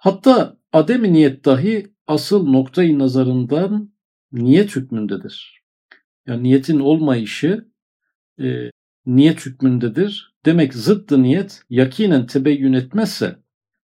Hatta 0.03 0.57
ademi 0.71 1.13
niyet 1.13 1.45
dahi 1.45 1.93
asıl 2.07 2.47
noktayı 2.47 2.99
nazarından 2.99 3.93
niyet 4.31 4.75
hükmündedir. 4.75 5.63
Yani 6.27 6.43
niyetin 6.43 6.79
olmayışı 6.79 7.67
e, 8.39 8.71
niyet 9.05 9.45
hükmündedir. 9.45 10.35
Demek 10.45 10.73
zıttı 10.73 11.23
niyet 11.23 11.61
yakinen 11.69 12.25
tebeyyün 12.25 12.73
etmezse 12.73 13.39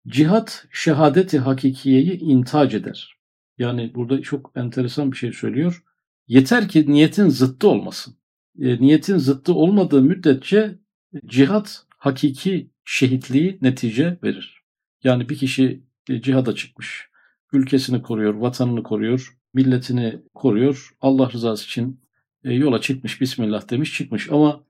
cihat 0.07 0.67
şehadeti 0.71 1.39
hakikiyeyi 1.39 2.19
intac 2.19 2.77
eder. 2.77 3.17
Yani 3.57 3.95
burada 3.95 4.21
çok 4.21 4.51
enteresan 4.55 5.11
bir 5.11 5.17
şey 5.17 5.31
söylüyor. 5.31 5.83
Yeter 6.27 6.67
ki 6.67 6.91
niyetin 6.91 7.29
zıttı 7.29 7.67
olmasın. 7.67 8.15
E, 8.59 8.81
niyetin 8.81 9.17
zıttı 9.17 9.53
olmadığı 9.53 10.01
müddetçe 10.01 10.79
cihat 11.25 11.85
hakiki 11.97 12.71
şehitliği 12.83 13.57
netice 13.61 14.19
verir. 14.23 14.65
Yani 15.05 15.29
bir 15.29 15.37
kişi 15.37 15.65
e, 15.65 15.84
cihada 16.07 16.55
çıkmış. 16.55 17.09
Ülkesini 17.53 18.01
koruyor, 18.01 18.33
vatanını 18.33 18.83
koruyor, 18.83 19.37
milletini 19.53 20.19
koruyor. 20.33 20.95
Allah 21.01 21.31
rızası 21.31 21.65
için 21.65 21.99
e, 22.43 22.53
yola 22.53 22.81
çıkmış, 22.81 23.21
Bismillah 23.21 23.69
demiş 23.69 23.97
çıkmış. 23.97 24.31
Ama 24.31 24.63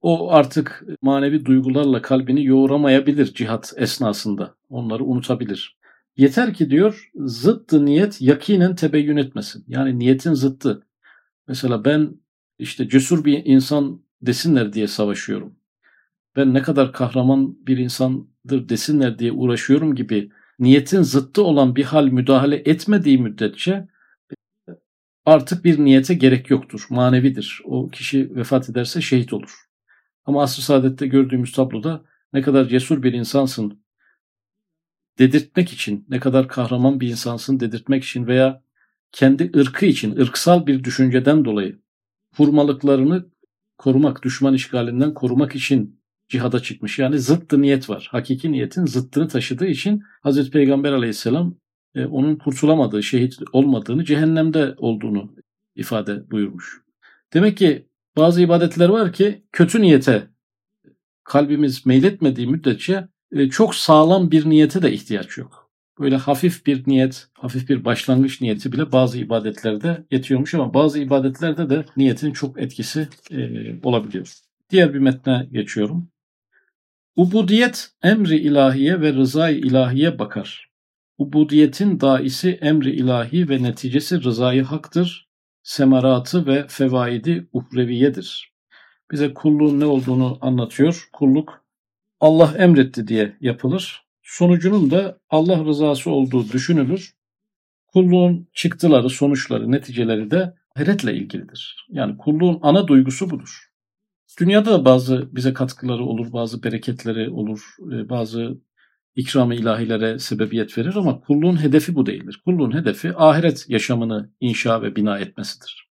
o 0.00 0.32
artık 0.32 0.84
manevi 1.02 1.44
duygularla 1.44 2.02
kalbini 2.02 2.44
yoğuramayabilir 2.44 3.34
cihat 3.34 3.74
esnasında. 3.76 4.54
Onları 4.68 5.04
unutabilir. 5.04 5.78
Yeter 6.16 6.54
ki 6.54 6.70
diyor 6.70 7.10
zıttı 7.14 7.84
niyet 7.84 8.20
yakinen 8.20 8.74
tebeyyün 8.74 9.16
etmesin. 9.16 9.64
Yani 9.68 9.98
niyetin 9.98 10.34
zıttı. 10.34 10.82
Mesela 11.48 11.84
ben 11.84 12.10
işte 12.58 12.88
cesur 12.88 13.24
bir 13.24 13.42
insan 13.44 14.02
desinler 14.22 14.72
diye 14.72 14.86
savaşıyorum. 14.86 15.54
Ben 16.36 16.54
ne 16.54 16.62
kadar 16.62 16.92
kahraman 16.92 17.66
bir 17.66 17.78
insandır 17.78 18.68
desinler 18.68 19.18
diye 19.18 19.32
uğraşıyorum 19.32 19.94
gibi 19.94 20.30
niyetin 20.58 21.02
zıttı 21.02 21.42
olan 21.42 21.76
bir 21.76 21.84
hal 21.84 22.06
müdahale 22.06 22.56
etmediği 22.56 23.18
müddetçe 23.18 23.88
artık 25.26 25.64
bir 25.64 25.78
niyete 25.78 26.14
gerek 26.14 26.50
yoktur. 26.50 26.86
Manevidir. 26.90 27.60
O 27.64 27.88
kişi 27.88 28.36
vefat 28.36 28.70
ederse 28.70 29.00
şehit 29.00 29.32
olur. 29.32 29.68
Ama 30.26 30.42
asr 30.42 30.60
saadette 30.60 31.06
gördüğümüz 31.06 31.52
tabloda 31.52 32.04
ne 32.32 32.42
kadar 32.42 32.68
cesur 32.68 33.02
bir 33.02 33.12
insansın 33.12 33.82
dedirtmek 35.18 35.72
için, 35.72 36.06
ne 36.08 36.20
kadar 36.20 36.48
kahraman 36.48 37.00
bir 37.00 37.08
insansın 37.08 37.60
dedirtmek 37.60 38.04
için 38.04 38.26
veya 38.26 38.62
kendi 39.12 39.52
ırkı 39.56 39.86
için, 39.86 40.16
ırksal 40.16 40.66
bir 40.66 40.84
düşünceden 40.84 41.44
dolayı 41.44 41.78
hurmalıklarını 42.34 43.26
korumak, 43.78 44.22
düşman 44.22 44.54
işgalinden 44.54 45.14
korumak 45.14 45.54
için 45.54 45.97
cihada 46.28 46.60
çıkmış. 46.60 46.98
Yani 46.98 47.18
zıttı 47.18 47.62
niyet 47.62 47.90
var. 47.90 48.08
Hakiki 48.10 48.52
niyetin 48.52 48.86
zıttını 48.86 49.28
taşıdığı 49.28 49.66
için 49.66 50.02
Hazreti 50.22 50.50
Peygamber 50.50 50.92
aleyhisselam 50.92 51.54
e, 51.94 52.06
onun 52.06 52.36
kurtulamadığı, 52.36 53.02
şehit 53.02 53.34
olmadığını, 53.52 54.04
cehennemde 54.04 54.74
olduğunu 54.78 55.34
ifade 55.76 56.30
buyurmuş. 56.30 56.82
Demek 57.34 57.56
ki 57.56 57.88
bazı 58.16 58.42
ibadetler 58.42 58.88
var 58.88 59.12
ki 59.12 59.44
kötü 59.52 59.82
niyete 59.82 60.28
kalbimiz 61.24 61.86
meyletmediği 61.86 62.46
müddetçe 62.46 63.08
e, 63.32 63.48
çok 63.48 63.74
sağlam 63.74 64.30
bir 64.30 64.50
niyete 64.50 64.82
de 64.82 64.92
ihtiyaç 64.92 65.38
yok. 65.38 65.70
Böyle 66.00 66.16
hafif 66.16 66.66
bir 66.66 66.82
niyet, 66.86 67.28
hafif 67.32 67.68
bir 67.68 67.84
başlangıç 67.84 68.40
niyeti 68.40 68.72
bile 68.72 68.92
bazı 68.92 69.18
ibadetlerde 69.18 70.06
yetiyormuş 70.10 70.54
ama 70.54 70.74
bazı 70.74 70.98
ibadetlerde 70.98 71.70
de 71.70 71.84
niyetin 71.96 72.32
çok 72.32 72.62
etkisi 72.62 73.08
e, 73.30 73.40
olabiliyor. 73.82 74.32
Diğer 74.70 74.94
bir 74.94 74.98
metne 74.98 75.48
geçiyorum. 75.52 76.08
Ubudiyet 77.18 77.90
emri 78.02 78.36
ilahiye 78.36 79.00
ve 79.00 79.12
rızayı 79.12 79.58
ilahiye 79.58 80.18
bakar. 80.18 80.70
Ubudiyetin 81.18 82.00
daisi 82.00 82.50
emri 82.50 82.90
ilahi 82.90 83.48
ve 83.48 83.62
neticesi 83.62 84.22
rızayı 84.22 84.62
haktır. 84.64 85.28
Semaratı 85.62 86.46
ve 86.46 86.66
fevaidi 86.68 87.48
uhreviyedir. 87.52 88.52
Bize 89.12 89.34
kulluğun 89.34 89.80
ne 89.80 89.84
olduğunu 89.84 90.38
anlatıyor. 90.40 91.08
Kulluk 91.12 91.64
Allah 92.20 92.54
emretti 92.58 93.08
diye 93.08 93.36
yapılır. 93.40 94.02
Sonucunun 94.22 94.90
da 94.90 95.18
Allah 95.30 95.64
rızası 95.64 96.10
olduğu 96.10 96.52
düşünülür. 96.52 97.14
Kulluğun 97.86 98.48
çıktıları, 98.52 99.10
sonuçları, 99.10 99.72
neticeleri 99.72 100.30
de 100.30 100.54
ahiretle 100.76 101.14
ilgilidir. 101.14 101.86
Yani 101.90 102.16
kulluğun 102.16 102.58
ana 102.62 102.88
duygusu 102.88 103.30
budur. 103.30 103.67
Dünyada 104.40 104.72
da 104.72 104.84
bazı 104.84 105.36
bize 105.36 105.52
katkıları 105.52 106.04
olur, 106.04 106.32
bazı 106.32 106.62
bereketleri 106.62 107.30
olur, 107.30 107.76
e, 107.92 108.08
bazı 108.08 108.58
ikram-ı 109.16 109.54
ilahilere 109.54 110.18
sebebiyet 110.18 110.78
verir 110.78 110.94
ama 110.96 111.20
kulluğun 111.20 111.62
hedefi 111.62 111.94
bu 111.94 112.06
değildir. 112.06 112.42
Kulluğun 112.44 112.74
hedefi 112.74 113.16
ahiret 113.16 113.64
yaşamını 113.68 114.30
inşa 114.40 114.82
ve 114.82 114.96
bina 114.96 115.18
etmesidir. 115.18 115.88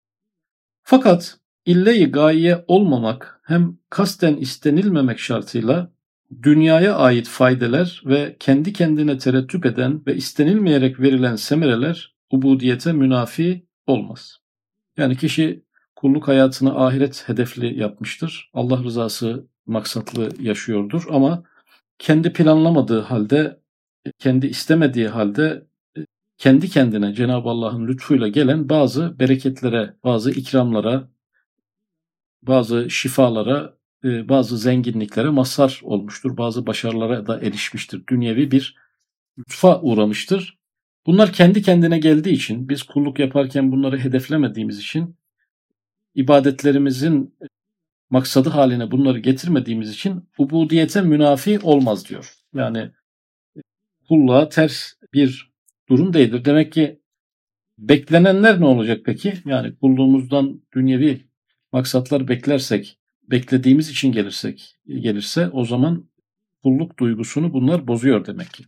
Fakat 0.82 1.38
ille-i 1.66 2.06
gaye 2.06 2.64
olmamak 2.66 3.40
hem 3.44 3.78
kasten 3.90 4.37
istenilmemek 4.37 5.18
şartıyla 5.18 5.92
dünyaya 6.42 6.96
ait 6.96 7.28
faydeler 7.28 8.02
ve 8.06 8.37
kendi 8.40 8.72
kendine 8.72 9.18
terettüp 9.18 9.66
eden 9.66 10.06
ve 10.06 10.16
istenilmeyerek 10.16 11.00
verilen 11.00 11.37
semereler 11.37 12.16
ubudiyete 12.30 12.92
münafi 12.92 13.66
olmaz. 13.87 14.37
Yani 14.96 15.16
kişi 15.16 15.64
kulluk 16.00 16.28
hayatını 16.28 16.87
ahiret 16.87 17.28
hedefli 17.28 17.80
yapmıştır. 17.80 18.50
Allah 18.54 18.85
rızası 18.85 19.47
maksatlı 19.66 20.28
yaşıyordur 20.40 21.04
ama 21.11 21.42
kendi 21.99 22.33
planlamadığı 22.33 23.00
halde, 23.00 23.61
kendi 24.19 24.47
istemediği 24.47 25.09
halde 25.09 25.66
kendi 26.38 26.69
kendine 26.69 27.14
Cenab-ı 27.14 27.49
Allah'ın 27.49 27.88
lütfuyla 27.88 28.28
gelen 28.28 28.69
bazı 28.69 29.19
bereketlere, 29.19 29.95
bazı 30.04 30.30
ikramlara, 30.30 31.09
bazı 32.42 32.90
şifalara, 32.90 33.76
e, 34.04 34.28
bazı 34.28 34.59
zenginliklere 34.59 35.28
mazhar 35.28 35.80
olmuştur. 35.83 36.37
Bazı 36.37 36.66
başarılara 36.66 37.26
da 37.26 37.40
erişmiştir. 37.40 38.07
Dünyevi 38.07 38.50
bir 38.50 38.76
lütfa 39.38 39.80
uğramıştır. 39.80 40.59
Bunlar 41.07 41.33
kendi 41.33 41.62
kendine 41.62 41.99
geldiği 41.99 42.33
için, 42.33 42.69
biz 42.69 42.83
kulluk 42.83 43.19
yaparken 43.19 43.73
bunları 43.73 43.99
hedeflemediğimiz 43.99 44.78
için 44.78 45.19
ibadetlerimizin 46.14 47.34
maksadı 48.10 48.48
haline 48.48 48.90
bunları 48.90 49.18
getirmediğimiz 49.18 49.90
için 49.90 50.28
ubudiyete 50.38 51.02
münafi 51.02 51.58
olmaz 51.58 52.08
diyor. 52.08 52.34
Yani 52.54 52.90
kulluğa 54.08 54.48
ters 54.48 54.92
bir 55.12 55.52
durum 55.88 56.12
değildir. 56.12 56.44
Demek 56.44 56.72
ki 56.72 57.00
beklenenler 57.78 58.60
ne 58.60 58.64
olacak 58.64 59.00
peki? 59.04 59.34
Yani 59.44 59.76
kulluğumuzdan 59.76 60.62
dünyevi 60.74 61.26
maksatlar 61.72 62.28
beklersek, 62.28 62.98
beklediğimiz 63.22 63.90
için 63.90 64.12
gelirsek, 64.12 64.76
gelirse 64.86 65.48
o 65.48 65.64
zaman 65.64 66.10
kulluk 66.62 66.98
duygusunu 66.98 67.52
bunlar 67.52 67.86
bozuyor 67.86 68.26
demek 68.26 68.52
ki. 68.52 68.64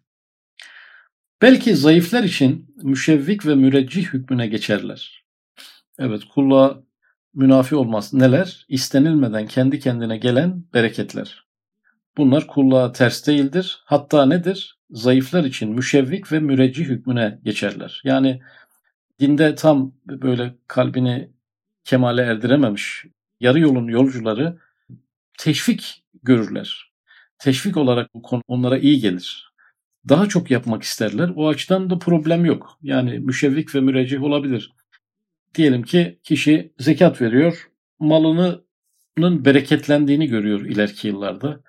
Belki 1.42 1.76
zayıflar 1.76 2.22
için 2.22 2.74
müşevvik 2.82 3.46
ve 3.46 3.54
müreccih 3.54 4.06
hükmüne 4.06 4.46
geçerler. 4.46 5.24
Evet 5.98 6.24
kulluğa 6.24 6.82
münafi 7.34 7.74
olmaz. 7.76 8.14
Neler? 8.14 8.66
İstenilmeden 8.68 9.46
kendi 9.46 9.80
kendine 9.80 10.16
gelen 10.16 10.64
bereketler. 10.74 11.44
Bunlar 12.16 12.46
kulluğa 12.46 12.92
ters 12.92 13.26
değildir. 13.26 13.82
Hatta 13.84 14.26
nedir? 14.26 14.78
Zayıflar 14.90 15.44
için 15.44 15.70
müşevvik 15.70 16.32
ve 16.32 16.40
müreci 16.40 16.84
hükmüne 16.84 17.38
geçerler. 17.44 18.00
Yani 18.04 18.40
dinde 19.20 19.54
tam 19.54 19.92
böyle 20.06 20.54
kalbini 20.68 21.30
kemale 21.84 22.22
erdirememiş 22.22 23.04
yarı 23.40 23.60
yolun 23.60 23.88
yolcuları 23.88 24.58
teşvik 25.38 26.04
görürler. 26.22 26.92
Teşvik 27.38 27.76
olarak 27.76 28.14
bu 28.14 28.22
konu 28.22 28.42
onlara 28.48 28.78
iyi 28.78 29.00
gelir. 29.00 29.52
Daha 30.08 30.28
çok 30.28 30.50
yapmak 30.50 30.82
isterler. 30.82 31.32
O 31.36 31.48
açıdan 31.48 31.90
da 31.90 31.98
problem 31.98 32.44
yok. 32.44 32.78
Yani 32.82 33.18
müşevvik 33.18 33.74
ve 33.74 33.80
mürecih 33.80 34.22
olabilir. 34.22 34.72
Diyelim 35.54 35.82
ki 35.82 36.20
kişi 36.22 36.72
zekat 36.78 37.20
veriyor. 37.20 37.70
Malının 37.98 38.64
bereketlendiğini 39.44 40.26
görüyor 40.26 40.60
ileriki 40.60 41.08
yıllarda. 41.08 41.60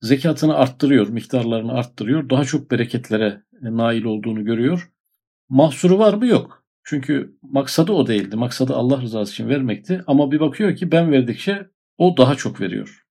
Zekatını 0.00 0.54
arttırıyor, 0.54 1.08
miktarlarını 1.08 1.72
arttırıyor. 1.72 2.30
Daha 2.30 2.44
çok 2.44 2.70
bereketlere 2.70 3.42
nail 3.62 4.04
olduğunu 4.04 4.44
görüyor. 4.44 4.90
Mahsuru 5.48 5.98
var 5.98 6.14
mı? 6.14 6.26
Yok. 6.26 6.64
Çünkü 6.84 7.36
maksadı 7.42 7.92
o 7.92 8.06
değildi. 8.06 8.36
Maksadı 8.36 8.74
Allah 8.74 9.02
rızası 9.02 9.32
için 9.32 9.48
vermekti. 9.48 10.04
Ama 10.06 10.32
bir 10.32 10.40
bakıyor 10.40 10.76
ki 10.76 10.92
ben 10.92 11.12
verdikçe 11.12 11.70
o 11.98 12.16
daha 12.16 12.34
çok 12.34 12.60
veriyor. 12.60 13.06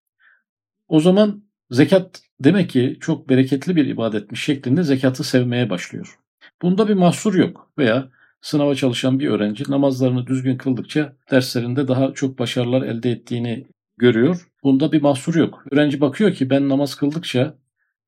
O 0.88 1.00
zaman 1.00 1.44
zekat 1.72 2.22
demek 2.40 2.70
ki 2.70 2.98
çok 3.02 3.30
bereketli 3.30 3.76
bir 3.76 3.86
ibadetmiş 3.86 4.44
şeklinde 4.44 4.84
zekatı 4.84 5.24
sevmeye 5.24 5.70
başlıyor. 5.70 6.20
Bunda 6.62 6.88
bir 6.88 6.94
mahsur 6.94 7.36
yok 7.36 7.72
veya 7.78 8.10
sınava 8.46 8.76
çalışan 8.76 9.20
bir 9.20 9.28
öğrenci 9.28 9.64
namazlarını 9.72 10.28
düzgün 10.28 10.58
kıldıkça 10.58 11.16
derslerinde 11.32 11.88
daha 11.88 12.14
çok 12.14 12.40
başarılar 12.40 12.82
elde 12.82 13.12
ettiğini 13.12 13.68
görüyor. 13.98 14.48
Bunda 14.64 14.92
bir 14.92 15.02
mahsur 15.02 15.36
yok. 15.36 15.64
Öğrenci 15.72 16.02
bakıyor 16.02 16.34
ki 16.34 16.50
ben 16.50 16.70
namaz 16.70 16.96
kıldıkça 16.96 17.58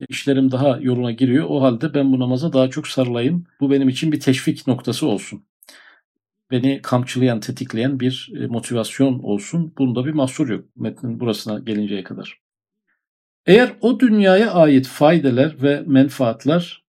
işlerim 0.09 0.51
daha 0.51 0.77
yoluna 0.81 1.11
giriyor. 1.11 1.45
O 1.49 1.61
halde 1.61 1.93
ben 1.93 2.11
bu 2.11 2.19
namaza 2.19 2.53
daha 2.53 2.69
çok 2.69 2.87
sarılayım. 2.87 3.45
Bu 3.59 3.71
benim 3.71 3.89
için 3.89 4.11
bir 4.11 4.19
teşvik 4.19 4.67
noktası 4.67 5.07
olsun 5.07 5.43
beni 6.51 6.81
kamçılayan, 6.81 7.39
tetikleyen 7.39 7.99
bir 7.99 8.31
e, 8.39 8.47
motivasyon 8.47 9.19
olsun. 9.19 9.73
Bunda 9.77 10.05
bir 10.05 10.11
mahsur 10.11 10.49
yok 10.49 10.65
metnin 10.75 11.19
burasına 11.19 11.59
gelinceye 11.59 12.03
kadar. 12.03 12.39
Eğer 13.45 13.73
o 13.81 13.99
dünyaya 13.99 14.51
ait 14.51 14.87
faydeler 14.87 15.55
ve 15.61 15.83
menfaatler 15.85 16.86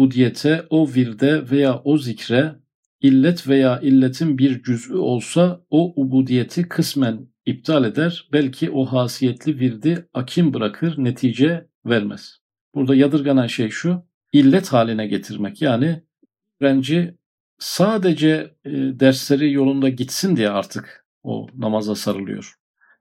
bu 0.00 0.10
diyete, 0.10 0.66
o 0.70 0.88
virde 0.88 1.50
veya 1.50 1.80
o 1.84 1.98
zikre 1.98 2.56
illet 3.00 3.48
veya 3.48 3.80
illetin 3.80 4.38
bir 4.38 4.62
cüz'ü 4.62 4.96
olsa 4.96 5.60
o 5.70 6.02
ubudiyeti 6.02 6.68
kısmen 6.68 7.28
iptal 7.46 7.84
eder. 7.84 8.28
Belki 8.32 8.70
o 8.70 8.84
hasiyetli 8.84 9.60
virdi 9.60 10.08
akim 10.14 10.54
bırakır, 10.54 10.94
netice 10.98 11.68
vermez. 11.86 12.40
Burada 12.74 12.94
yadırganan 12.94 13.46
şey 13.46 13.70
şu, 13.70 14.02
illet 14.32 14.72
haline 14.72 15.06
getirmek. 15.06 15.62
Yani 15.62 16.02
öğrenci 16.60 17.18
sadece 17.58 18.54
e, 18.64 18.70
dersleri 18.72 19.52
yolunda 19.52 19.88
gitsin 19.88 20.36
diye 20.36 20.50
artık 20.50 21.06
o 21.22 21.46
namaza 21.56 21.94
sarılıyor. 21.94 22.54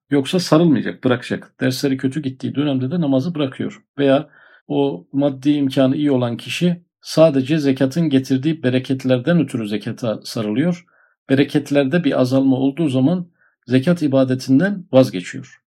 Yoksa 0.10 0.40
sarılmayacak, 0.40 1.04
bırakacak. 1.04 1.54
Dersleri 1.60 1.98
kötü 1.98 2.22
gittiği 2.22 2.56
dönemde 2.56 2.92
de 2.92 3.02
namazı 3.02 3.36
bırakıyor. 3.36 3.84
Veya 3.98 4.30
o 4.68 5.08
maddi 5.12 5.52
imkanı 5.52 5.96
iyi 5.96 6.12
olan 6.12 6.38
kişi 6.38 6.89
sadece 7.02 7.58
zekatın 7.58 8.10
getirdiği 8.10 8.64
bereketlerden 8.64 9.40
ötürü 9.40 9.68
zekata 9.68 10.20
sarılıyor. 10.24 10.86
Bereketlerde 11.30 12.04
bir 12.04 12.22
azalma 12.22 12.58
olduğu 12.58 12.90
zaman 12.90 13.32
zekat 13.68 14.02
ibadetinden 14.02 14.86
vazgeçiyor. 14.92 15.62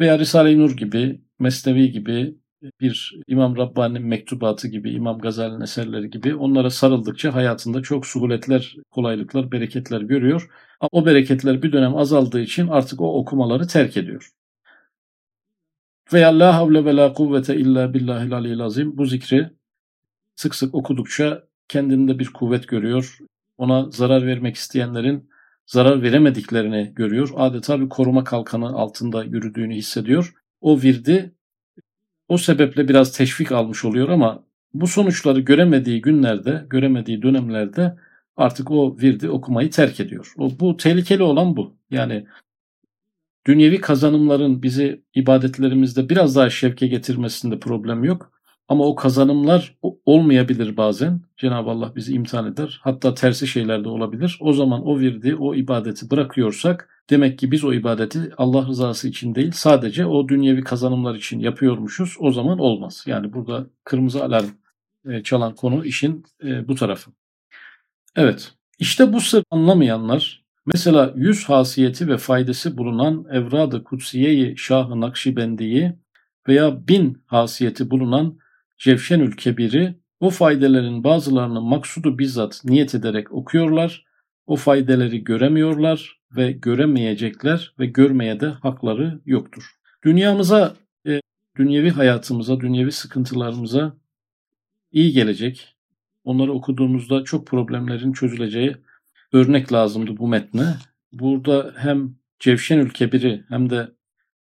Veya 0.00 0.18
Risale-i 0.18 0.58
Nur 0.58 0.76
gibi, 0.76 1.20
Mesnevi 1.38 1.92
gibi, 1.92 2.34
bir 2.80 3.20
İmam 3.26 3.56
Rabbani'nin 3.56 4.06
mektubatı 4.06 4.68
gibi, 4.68 4.90
İmam 4.90 5.18
Gazali'nin 5.18 5.60
eserleri 5.60 6.10
gibi 6.10 6.34
onlara 6.34 6.70
sarıldıkça 6.70 7.34
hayatında 7.34 7.82
çok 7.82 8.06
suhuletler, 8.06 8.76
kolaylıklar, 8.90 9.52
bereketler 9.52 10.00
görüyor. 10.00 10.50
O 10.92 11.06
bereketler 11.06 11.62
bir 11.62 11.72
dönem 11.72 11.96
azaldığı 11.96 12.40
için 12.40 12.68
artık 12.68 13.00
o 13.00 13.14
okumaları 13.14 13.66
terk 13.66 13.96
ediyor. 13.96 14.30
Veya 16.12 16.38
la 16.38 16.54
havle 16.54 16.84
ve 16.84 16.96
la 16.96 17.12
kuvvete 17.12 17.56
illa 17.56 17.94
billahil 17.94 18.32
aliyyil 18.32 18.60
azim 18.60 18.98
bu 18.98 19.06
zikri 19.06 19.50
sık 20.40 20.54
sık 20.54 20.74
okudukça 20.74 21.44
kendinde 21.68 22.18
bir 22.18 22.26
kuvvet 22.26 22.68
görüyor. 22.68 23.18
Ona 23.58 23.90
zarar 23.90 24.26
vermek 24.26 24.56
isteyenlerin 24.56 25.30
zarar 25.66 26.02
veremediklerini 26.02 26.92
görüyor. 26.94 27.30
Adeta 27.36 27.80
bir 27.80 27.88
koruma 27.88 28.24
kalkanı 28.24 28.66
altında 28.66 29.24
yürüdüğünü 29.24 29.74
hissediyor. 29.74 30.34
O 30.60 30.82
virdi 30.82 31.34
o 32.28 32.38
sebeple 32.38 32.88
biraz 32.88 33.12
teşvik 33.12 33.52
almış 33.52 33.84
oluyor 33.84 34.08
ama 34.08 34.44
bu 34.74 34.86
sonuçları 34.86 35.40
göremediği 35.40 36.00
günlerde, 36.00 36.66
göremediği 36.70 37.22
dönemlerde 37.22 37.96
artık 38.36 38.70
o 38.70 38.96
virdi 38.98 39.30
okumayı 39.30 39.70
terk 39.70 40.00
ediyor. 40.00 40.32
O, 40.38 40.50
bu 40.60 40.76
tehlikeli 40.76 41.22
olan 41.22 41.56
bu. 41.56 41.76
Yani 41.90 42.26
dünyevi 43.46 43.80
kazanımların 43.80 44.62
bizi 44.62 45.02
ibadetlerimizde 45.14 46.08
biraz 46.08 46.36
daha 46.36 46.50
şevke 46.50 46.86
getirmesinde 46.86 47.58
problem 47.58 48.04
yok. 48.04 48.39
Ama 48.70 48.84
o 48.84 48.94
kazanımlar 48.94 49.76
olmayabilir 50.06 50.76
bazen. 50.76 51.20
Cenab-ı 51.36 51.70
Allah 51.70 51.92
bizi 51.96 52.14
imtihan 52.14 52.46
eder. 52.46 52.80
Hatta 52.82 53.14
tersi 53.14 53.46
şeyler 53.46 53.84
de 53.84 53.88
olabilir. 53.88 54.38
O 54.40 54.52
zaman 54.52 54.86
o 54.86 54.98
virdi, 54.98 55.36
o 55.36 55.54
ibadeti 55.54 56.10
bırakıyorsak 56.10 56.88
demek 57.10 57.38
ki 57.38 57.52
biz 57.52 57.64
o 57.64 57.72
ibadeti 57.72 58.18
Allah 58.36 58.66
rızası 58.66 59.08
için 59.08 59.34
değil 59.34 59.52
sadece 59.54 60.06
o 60.06 60.28
dünyevi 60.28 60.64
kazanımlar 60.64 61.14
için 61.14 61.40
yapıyormuşuz. 61.40 62.16
O 62.20 62.32
zaman 62.32 62.58
olmaz. 62.58 63.04
Yani 63.06 63.32
burada 63.32 63.66
kırmızı 63.84 64.24
alarm 64.24 64.46
e, 65.08 65.22
çalan 65.22 65.54
konu 65.54 65.84
işin 65.84 66.24
e, 66.44 66.68
bu 66.68 66.74
tarafı. 66.74 67.10
Evet. 68.16 68.52
İşte 68.78 69.12
bu 69.12 69.20
sır 69.20 69.44
anlamayanlar 69.50 70.44
mesela 70.66 71.12
yüz 71.16 71.44
hasiyeti 71.44 72.08
ve 72.08 72.16
faydası 72.16 72.78
bulunan 72.78 73.24
Evrad-ı 73.30 73.84
Kutsiye-i 73.84 74.56
Şah-ı 74.56 75.00
Nakşibendi'yi 75.00 75.92
veya 76.48 76.88
bin 76.88 77.22
hasiyeti 77.26 77.90
bulunan 77.90 78.38
Cevşenül 78.80 79.32
Kebir'i 79.32 79.94
o 80.20 80.30
faydaların 80.30 81.04
bazılarını 81.04 81.60
maksudu 81.60 82.18
bizzat 82.18 82.62
niyet 82.64 82.94
ederek 82.94 83.32
okuyorlar. 83.32 84.04
O 84.46 84.56
faydeleri 84.56 85.24
göremiyorlar 85.24 86.20
ve 86.36 86.52
göremeyecekler 86.52 87.74
ve 87.78 87.86
görmeye 87.86 88.40
de 88.40 88.46
hakları 88.46 89.20
yoktur. 89.26 89.70
Dünyamıza, 90.04 90.76
e, 91.06 91.20
dünyevi 91.56 91.90
hayatımıza, 91.90 92.60
dünyevi 92.60 92.92
sıkıntılarımıza 92.92 93.96
iyi 94.92 95.12
gelecek. 95.12 95.76
Onları 96.24 96.52
okuduğumuzda 96.52 97.24
çok 97.24 97.46
problemlerin 97.46 98.12
çözüleceği 98.12 98.76
örnek 99.32 99.72
lazımdı 99.72 100.16
bu 100.16 100.28
metne. 100.28 100.74
Burada 101.12 101.74
hem 101.76 102.14
Cevşenül 102.38 102.90
Kebir'i 102.90 103.44
hem 103.48 103.70
de 103.70 103.88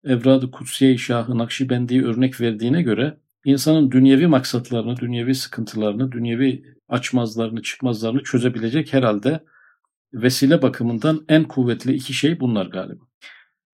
Evrad-ı 0.05 0.51
Kutsiye-i 0.51 0.99
Şahı 0.99 1.39
Nakşibendi'yi 1.39 2.05
örnek 2.05 2.41
verdiğine 2.41 2.83
göre 2.83 3.17
insanın 3.47 3.91
dünyevi 3.91 4.27
maksatlarını, 4.27 4.97
dünyevi 4.97 5.35
sıkıntılarını, 5.35 6.13
dünyevi 6.13 6.65
açmazlarını, 6.89 7.63
çıkmazlarını 7.63 8.23
çözebilecek 8.23 8.93
herhalde 8.93 9.45
vesile 10.13 10.63
bakımından 10.63 11.25
en 11.29 11.45
kuvvetli 11.45 11.95
iki 11.95 12.15
şey 12.15 12.41
bunlar 12.41 12.67
galiba. 12.67 13.05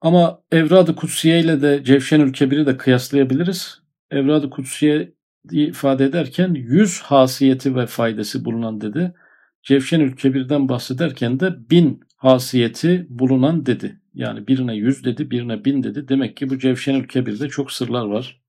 Ama 0.01 0.43
Evrad-ı 0.53 0.97
Kutsiye 0.97 1.41
ile 1.41 1.63
de 1.63 1.85
Cevşenül 1.85 2.33
Kebir'i 2.33 2.67
de 2.67 2.77
kıyaslayabiliriz. 2.77 3.83
Evrad-ı 4.11 4.51
Kutsiye 4.51 5.13
ifade 5.51 6.05
ederken 6.05 6.55
yüz 6.55 7.01
hasiyeti 7.01 7.77
ve 7.77 7.87
faydası 7.87 8.45
bulunan 8.45 8.81
dedi. 8.81 9.15
Cevşenül 9.63 10.17
Kebir'den 10.17 10.69
bahsederken 10.69 11.41
de 11.41 11.71
bin 11.71 12.01
hasiyeti 12.17 13.07
bulunan 13.09 13.67
dedi. 13.67 14.01
Yani 14.15 14.47
birine 14.47 14.75
yüz 14.75 15.05
dedi, 15.05 15.31
birine 15.31 15.65
bin 15.65 15.83
dedi. 15.83 16.09
Demek 16.09 16.37
ki 16.37 16.51
bu 16.51 16.59
Cevşenül 16.59 17.09
Kebir'de 17.09 17.49
çok 17.49 17.73
sırlar 17.73 18.05
var 18.05 18.42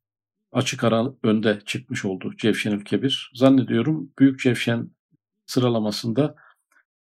açık 0.54 0.84
ara 0.84 1.13
önde 1.24 1.60
çıkmış 1.66 2.06
oldu 2.06 2.34
Cevşenül 2.38 2.86
Kebir. 2.86 3.32
Zannediyorum 3.36 4.12
Büyük 4.20 4.39
Cevşen 4.39 4.89
sıralamasında 5.46 6.36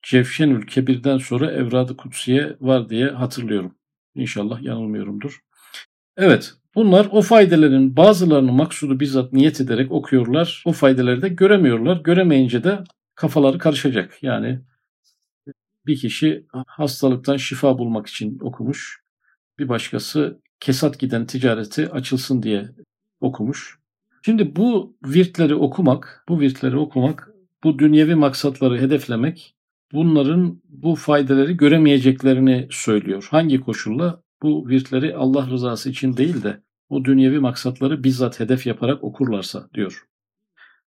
Cevşenül 0.04 0.68
Kebir'den 0.68 1.18
sonra 1.18 1.52
Evrad-ı 1.52 1.98
Kutsiye 1.98 2.58
var 2.60 2.90
diye 2.90 3.10
hatırlıyorum. 3.10 3.76
İnşallah 4.16 4.62
yanılmıyorumdur. 4.62 5.40
Evet, 6.18 6.54
bunlar 6.76 7.08
o 7.12 7.22
faydaların 7.22 7.98
bazılarını 7.98 8.52
maksudu 8.52 9.00
bizzat 9.00 9.34
niyet 9.34 9.62
ederek 9.62 9.92
okuyorlar. 9.92 10.64
O 10.66 10.72
faydaları 10.72 11.22
da 11.22 11.28
göremiyorlar. 11.28 11.98
Göremeyince 11.98 12.64
de 12.64 12.84
kafaları 13.16 13.58
karışacak. 13.58 14.24
Yani 14.24 14.60
bir 15.86 15.98
kişi 15.98 16.46
hastalıktan 16.68 17.38
şifa 17.38 17.78
bulmak 17.78 18.08
için 18.08 18.40
okumuş. 18.42 19.02
Bir 19.60 19.70
başkası 19.70 20.40
kesat 20.60 21.00
giden 21.00 21.26
ticareti 21.26 21.90
açılsın 21.90 22.44
diye 22.44 22.70
okumuş. 23.20 23.80
Şimdi 24.26 24.56
bu 24.56 24.98
virtleri 25.06 25.56
okumak, 25.56 26.26
bu 26.30 26.40
virtleri 26.40 26.78
okumak, 26.78 27.30
bu 27.64 27.80
dünyevi 27.80 28.16
maksatları 28.16 28.78
hedeflemek 28.78 29.56
bunların 29.94 30.62
bu 30.70 30.96
faydaları 30.96 31.52
göremeyeceklerini 31.52 32.68
söylüyor. 32.72 33.28
Hangi 33.32 33.62
koşulla? 33.62 34.24
Bu 34.42 34.68
virtleri 34.68 35.16
Allah 35.16 35.48
rızası 35.50 35.90
için 35.90 36.18
değil 36.18 36.44
de 36.44 36.64
o 36.90 37.06
dünyevi 37.06 37.40
maksatları 37.40 38.04
bizzat 38.04 38.40
hedef 38.40 38.68
yaparak 38.68 39.04
okurlarsa 39.04 39.70
diyor. 39.74 40.06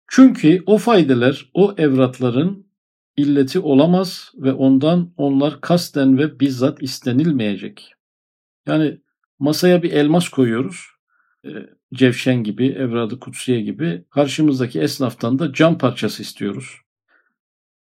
Çünkü 0.09 0.63
o 0.67 0.79
faydeler 0.79 1.51
o 1.55 1.75
evratların 1.79 2.67
illeti 3.17 3.59
olamaz 3.59 4.33
ve 4.37 4.53
ondan 4.53 5.13
onlar 5.17 5.61
kasten 5.61 6.19
ve 6.19 6.41
bizzat 6.41 6.83
istenilmeyecek. 6.83 7.93
Yani 8.67 9.01
masaya 9.39 9.83
bir 9.83 9.93
elmas 9.93 10.29
koyuyoruz. 10.29 10.87
Cevşen 11.95 12.45
gibi, 12.45 12.67
Evradı 12.67 13.21
Kutsiye 13.21 13.61
gibi 13.61 14.05
karşımızdaki 14.11 14.81
esnaftan 14.81 15.39
da 15.39 15.53
cam 15.53 15.79
parçası 15.79 16.23
istiyoruz. 16.23 16.81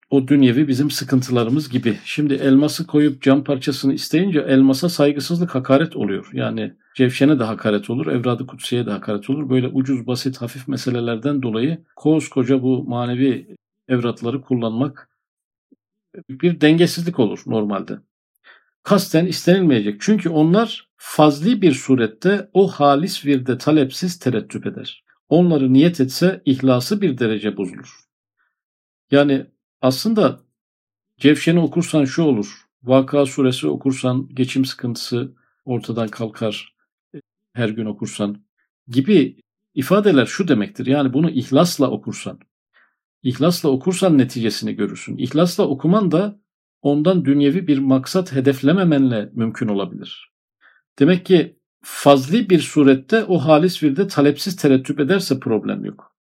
O 0.10 0.28
dünyevi 0.28 0.68
bizim 0.68 0.92
sıkıntılarımız 0.92 1.70
gibi. 1.70 1.98
Şimdi 2.06 2.34
elması 2.34 2.88
koyup 2.88 3.22
cam 3.22 3.44
parçasını 3.44 3.94
isteyince 3.94 4.40
elmasa 4.40 4.90
saygısızlık 4.90 5.56
hakaret 5.56 5.96
oluyor. 5.96 6.30
Yani 6.34 6.74
Cevşen'e 6.96 7.40
de 7.40 7.44
hakaret 7.44 7.90
olur, 7.90 8.08
Evradı 8.08 8.48
Kutsiye 8.48 8.86
de 8.86 8.92
hakaret 8.92 9.30
olur. 9.30 9.50
Böyle 9.50 9.68
ucuz, 9.68 10.08
basit, 10.08 10.42
hafif 10.42 10.68
meselelerden 10.68 11.42
dolayı 11.42 11.86
koskoca 11.96 12.62
bu 12.62 12.84
manevi 12.84 13.56
evratları 13.88 14.42
kullanmak 14.42 15.10
bir 16.30 16.62
dengesizlik 16.62 17.20
olur 17.20 17.40
normalde. 17.46 18.00
Kasten 18.84 19.26
istenilmeyecek. 19.26 20.02
Çünkü 20.02 20.30
onlar 20.30 20.91
fazli 21.04 21.62
bir 21.62 21.74
surette 21.74 22.50
o 22.54 22.68
halis 22.68 23.26
virde 23.26 23.58
talepsiz 23.58 24.20
tereddüt 24.20 24.66
eder. 24.66 25.04
Onları 25.30 25.74
niyet 25.74 26.00
etse 26.00 26.42
ihlası 26.46 27.02
bir 27.02 27.18
derece 27.18 27.58
bozulur. 27.58 28.00
Yani 29.12 29.46
aslında 29.82 30.40
Cevşen'i 31.18 31.60
okursan 31.60 32.06
şu 32.06 32.24
olur. 32.24 32.66
Vaka 32.84 33.26
suresi 33.26 33.68
okursan 33.68 34.30
geçim 34.34 34.66
sıkıntısı 34.66 35.36
ortadan 35.66 36.08
kalkar. 36.08 36.76
Her 37.54 37.70
gün 37.70 37.86
okursan 37.86 38.44
gibi 38.88 39.42
ifadeler 39.74 40.26
şu 40.26 40.48
demektir. 40.48 40.86
Yani 40.86 41.14
bunu 41.14 41.30
ihlasla 41.30 41.90
okursan, 41.92 42.40
İhlasla 43.24 43.70
okursan 43.70 44.18
neticesini 44.18 44.76
görürsün. 44.76 45.18
İhlasla 45.18 45.68
okuman 45.68 46.12
da 46.12 46.40
ondan 46.82 47.26
dünyevi 47.26 47.68
bir 47.68 47.78
maksat 47.78 48.34
hedeflememenle 48.34 49.30
mümkün 49.34 49.68
olabilir. 49.68 50.31
Demek 51.00 51.26
ki 51.26 51.60
fazli 51.82 52.50
bir 52.50 52.60
surette 52.60 53.24
o 53.24 53.38
halis 53.38 53.84
virde 53.84 54.08
talepsiz 54.08 54.56
tereddüt 54.56 55.00
ederse 55.00 55.40
problem 55.40 55.86
yok. 55.86 56.16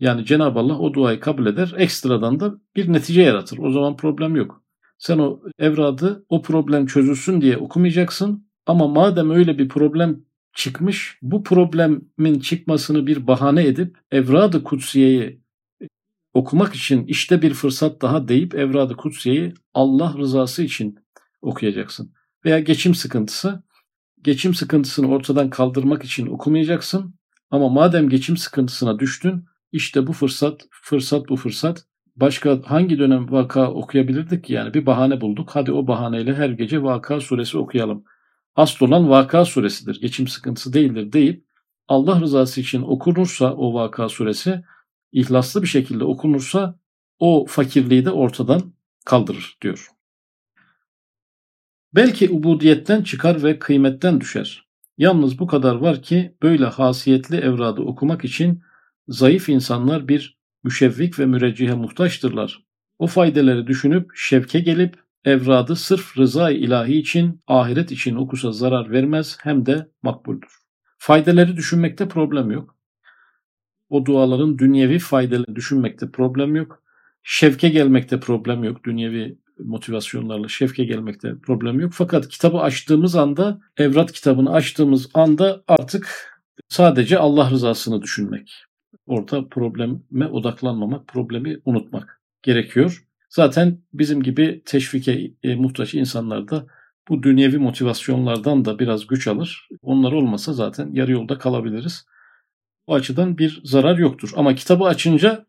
Yani 0.00 0.24
Cenab-ı 0.24 0.58
Allah 0.58 0.78
o 0.78 0.94
duayı 0.94 1.20
kabul 1.20 1.46
eder, 1.46 1.74
ekstradan 1.76 2.40
da 2.40 2.54
bir 2.76 2.92
netice 2.92 3.22
yaratır. 3.22 3.58
O 3.58 3.70
zaman 3.70 3.96
problem 3.96 4.36
yok. 4.36 4.62
Sen 4.98 5.18
o 5.18 5.40
evradı 5.58 6.24
o 6.28 6.42
problem 6.42 6.86
çözülsün 6.86 7.40
diye 7.40 7.56
okumayacaksın 7.56 8.46
ama 8.66 8.88
madem 8.88 9.30
öyle 9.30 9.58
bir 9.58 9.68
problem 9.68 10.24
çıkmış, 10.54 11.18
bu 11.22 11.42
problemin 11.42 12.40
çıkmasını 12.40 13.06
bir 13.06 13.26
bahane 13.26 13.66
edip 13.66 13.96
evradı 14.10 14.64
kutsiyeyi 14.64 15.40
okumak 16.34 16.74
için 16.74 17.06
işte 17.06 17.42
bir 17.42 17.54
fırsat 17.54 18.02
daha 18.02 18.28
deyip 18.28 18.54
Evrad-ı 18.54 18.96
Kutsiye'yi 18.96 19.54
Allah 19.74 20.14
rızası 20.18 20.62
için 20.62 20.98
okuyacaksın. 21.42 22.12
Veya 22.44 22.60
geçim 22.60 22.94
sıkıntısı, 22.94 23.62
geçim 24.24 24.54
sıkıntısını 24.54 25.08
ortadan 25.08 25.50
kaldırmak 25.50 26.04
için 26.04 26.26
okumayacaksın. 26.26 27.14
Ama 27.50 27.68
madem 27.68 28.08
geçim 28.08 28.36
sıkıntısına 28.36 28.98
düştün, 28.98 29.44
işte 29.72 30.06
bu 30.06 30.12
fırsat, 30.12 30.66
fırsat 30.70 31.28
bu 31.28 31.36
fırsat. 31.36 31.84
Başka 32.16 32.60
hangi 32.64 32.98
dönem 32.98 33.32
vaka 33.32 33.70
okuyabilirdik 33.70 34.50
yani 34.50 34.74
bir 34.74 34.86
bahane 34.86 35.20
bulduk. 35.20 35.50
Hadi 35.52 35.72
o 35.72 35.86
bahaneyle 35.86 36.34
her 36.34 36.50
gece 36.50 36.82
vaka 36.82 37.20
suresi 37.20 37.58
okuyalım. 37.58 38.04
Asıl 38.56 38.86
olan 38.86 39.10
vaka 39.10 39.44
suresidir, 39.44 40.00
geçim 40.00 40.28
sıkıntısı 40.28 40.72
değildir 40.72 41.12
deyip 41.12 41.44
Allah 41.88 42.20
rızası 42.20 42.60
için 42.60 42.82
okunursa 42.82 43.54
o 43.54 43.74
vaka 43.74 44.08
suresi 44.08 44.62
ihlaslı 45.12 45.62
bir 45.62 45.66
şekilde 45.66 46.04
okunursa 46.04 46.78
o 47.18 47.46
fakirliği 47.48 48.04
de 48.04 48.10
ortadan 48.10 48.62
kaldırır 49.04 49.56
diyor. 49.62 49.88
Belki 51.94 52.30
ubudiyetten 52.30 53.02
çıkar 53.02 53.42
ve 53.42 53.58
kıymetten 53.58 54.20
düşer. 54.20 54.66
Yalnız 54.98 55.38
bu 55.38 55.46
kadar 55.46 55.74
var 55.74 56.02
ki 56.02 56.36
böyle 56.42 56.64
hasiyetli 56.64 57.36
evradı 57.36 57.80
okumak 57.80 58.24
için 58.24 58.62
zayıf 59.08 59.48
insanlar 59.48 60.08
bir 60.08 60.38
müşevvik 60.64 61.18
ve 61.18 61.26
müreccihe 61.26 61.74
muhtaçtırlar. 61.74 62.64
O 62.98 63.06
faydeleri 63.06 63.66
düşünüp 63.66 64.10
şevke 64.14 64.60
gelip 64.60 64.96
evradı 65.24 65.76
sırf 65.76 66.18
rıza 66.18 66.50
ilahi 66.50 66.98
için, 66.98 67.40
ahiret 67.46 67.92
için 67.92 68.16
okusa 68.16 68.52
zarar 68.52 68.90
vermez 68.90 69.38
hem 69.40 69.66
de 69.66 69.90
makbuldür. 70.02 70.50
Faydeleri 70.98 71.56
düşünmekte 71.56 72.08
problem 72.08 72.50
yok 72.50 72.80
o 73.90 74.06
duaların 74.06 74.58
dünyevi 74.58 74.98
faydalarını 74.98 75.56
düşünmekte 75.56 76.10
problem 76.10 76.56
yok. 76.56 76.82
Şevke 77.22 77.68
gelmekte 77.68 78.20
problem 78.20 78.64
yok. 78.64 78.84
Dünyevi 78.84 79.38
motivasyonlarla 79.64 80.48
şevke 80.48 80.84
gelmekte 80.84 81.34
problem 81.42 81.80
yok. 81.80 81.92
Fakat 81.94 82.28
kitabı 82.28 82.58
açtığımız 82.58 83.16
anda, 83.16 83.60
evrat 83.76 84.12
kitabını 84.12 84.52
açtığımız 84.52 85.10
anda 85.14 85.62
artık 85.68 86.30
sadece 86.68 87.18
Allah 87.18 87.50
rızasını 87.50 88.02
düşünmek. 88.02 88.52
Orada 89.06 89.48
probleme 89.48 90.26
odaklanmamak, 90.26 91.08
problemi 91.08 91.60
unutmak 91.64 92.20
gerekiyor. 92.42 93.04
Zaten 93.28 93.78
bizim 93.92 94.22
gibi 94.22 94.62
teşvike 94.64 95.34
e, 95.42 95.54
muhtaç 95.54 95.94
insanlar 95.94 96.48
da 96.48 96.66
bu 97.08 97.22
dünyevi 97.22 97.58
motivasyonlardan 97.58 98.64
da 98.64 98.78
biraz 98.78 99.06
güç 99.06 99.26
alır. 99.26 99.68
Onlar 99.82 100.12
olmasa 100.12 100.52
zaten 100.52 100.90
yarı 100.92 101.12
yolda 101.12 101.38
kalabiliriz. 101.38 102.06
O 102.86 102.94
açıdan 102.94 103.38
bir 103.38 103.60
zarar 103.64 103.98
yoktur. 103.98 104.32
Ama 104.36 104.54
kitabı 104.54 104.84
açınca 104.84 105.46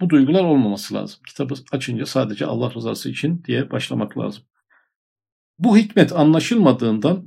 bu 0.00 0.10
duygular 0.10 0.44
olmaması 0.44 0.94
lazım. 0.94 1.20
Kitabı 1.28 1.54
açınca 1.72 2.06
sadece 2.06 2.46
Allah 2.46 2.74
rızası 2.74 3.10
için 3.10 3.44
diye 3.44 3.70
başlamak 3.70 4.18
lazım. 4.18 4.42
Bu 5.58 5.76
hikmet 5.76 6.12
anlaşılmadığından 6.12 7.26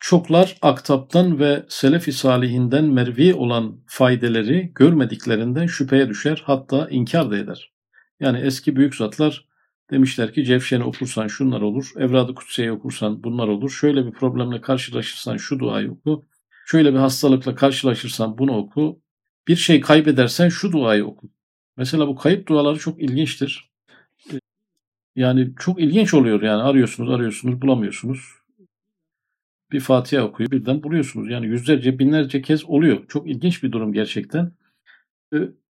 çoklar 0.00 0.56
aktaptan 0.62 1.38
ve 1.38 1.66
selef-i 1.68 2.12
salihinden 2.12 2.84
mervi 2.84 3.34
olan 3.34 3.80
faydeleri 3.86 4.72
görmediklerinden 4.74 5.66
şüpheye 5.66 6.08
düşer 6.08 6.42
hatta 6.46 6.88
inkar 6.90 7.30
da 7.30 7.38
eder. 7.38 7.72
Yani 8.20 8.38
eski 8.38 8.76
büyük 8.76 8.94
zatlar 8.94 9.48
demişler 9.90 10.32
ki 10.32 10.44
Cevşen'i 10.44 10.84
okursan 10.84 11.26
şunlar 11.26 11.60
olur, 11.60 11.92
Evrad-ı 11.96 12.34
Kutsiye'yi 12.34 12.72
okursan 12.72 13.24
bunlar 13.24 13.48
olur, 13.48 13.70
şöyle 13.70 14.06
bir 14.06 14.12
problemle 14.12 14.60
karşılaşırsan 14.60 15.36
şu 15.36 15.58
duayı 15.58 15.90
oku, 15.92 16.26
Şöyle 16.66 16.92
bir 16.92 16.98
hastalıkla 16.98 17.54
karşılaşırsan 17.54 18.38
bunu 18.38 18.56
oku. 18.56 19.02
Bir 19.48 19.56
şey 19.56 19.80
kaybedersen 19.80 20.48
şu 20.48 20.72
duayı 20.72 21.06
oku. 21.06 21.30
Mesela 21.76 22.08
bu 22.08 22.16
kayıp 22.16 22.48
duaları 22.48 22.78
çok 22.78 23.02
ilginçtir. 23.02 23.70
Yani 25.16 25.52
çok 25.58 25.80
ilginç 25.80 26.14
oluyor 26.14 26.42
yani 26.42 26.62
arıyorsunuz 26.62 27.10
arıyorsunuz 27.10 27.62
bulamıyorsunuz. 27.62 28.20
Bir 29.72 29.80
Fatiha 29.80 30.24
okuyor 30.24 30.50
birden 30.50 30.82
buluyorsunuz. 30.82 31.30
Yani 31.30 31.46
yüzlerce 31.46 31.98
binlerce 31.98 32.42
kez 32.42 32.64
oluyor. 32.64 33.08
Çok 33.08 33.30
ilginç 33.30 33.62
bir 33.62 33.72
durum 33.72 33.92
gerçekten. 33.92 34.52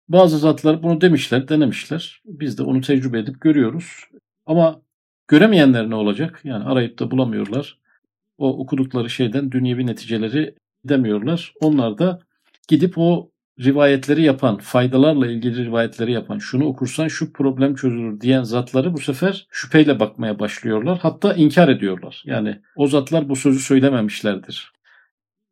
Bazı 0.09 0.37
zatlar 0.37 0.83
bunu 0.83 1.01
demişler, 1.01 1.47
denemişler. 1.47 2.21
Biz 2.25 2.57
de 2.57 2.63
onu 2.63 2.81
tecrübe 2.81 3.19
edip 3.19 3.41
görüyoruz. 3.41 4.03
Ama 4.45 4.81
göremeyenler 5.27 5.89
ne 5.89 5.95
olacak? 5.95 6.41
Yani 6.43 6.63
arayıp 6.63 6.99
da 6.99 7.11
bulamıyorlar. 7.11 7.77
O 8.37 8.57
okudukları 8.57 9.09
şeyden 9.09 9.51
dünyevi 9.51 9.87
neticeleri 9.87 10.55
demiyorlar. 10.85 11.53
Onlar 11.61 11.97
da 11.97 12.19
gidip 12.67 12.97
o 12.97 13.29
rivayetleri 13.59 14.23
yapan, 14.23 14.57
faydalarla 14.57 15.27
ilgili 15.27 15.65
rivayetleri 15.65 16.11
yapan, 16.11 16.37
şunu 16.37 16.65
okursan 16.65 17.07
şu 17.07 17.33
problem 17.33 17.75
çözülür 17.75 18.21
diyen 18.21 18.43
zatları 18.43 18.93
bu 18.93 18.99
sefer 18.99 19.47
şüpheyle 19.51 19.99
bakmaya 19.99 20.39
başlıyorlar. 20.39 20.99
Hatta 21.01 21.33
inkar 21.33 21.69
ediyorlar. 21.69 22.23
Yani 22.25 22.61
o 22.75 22.87
zatlar 22.87 23.29
bu 23.29 23.35
sözü 23.35 23.59
söylememişlerdir 23.59 24.71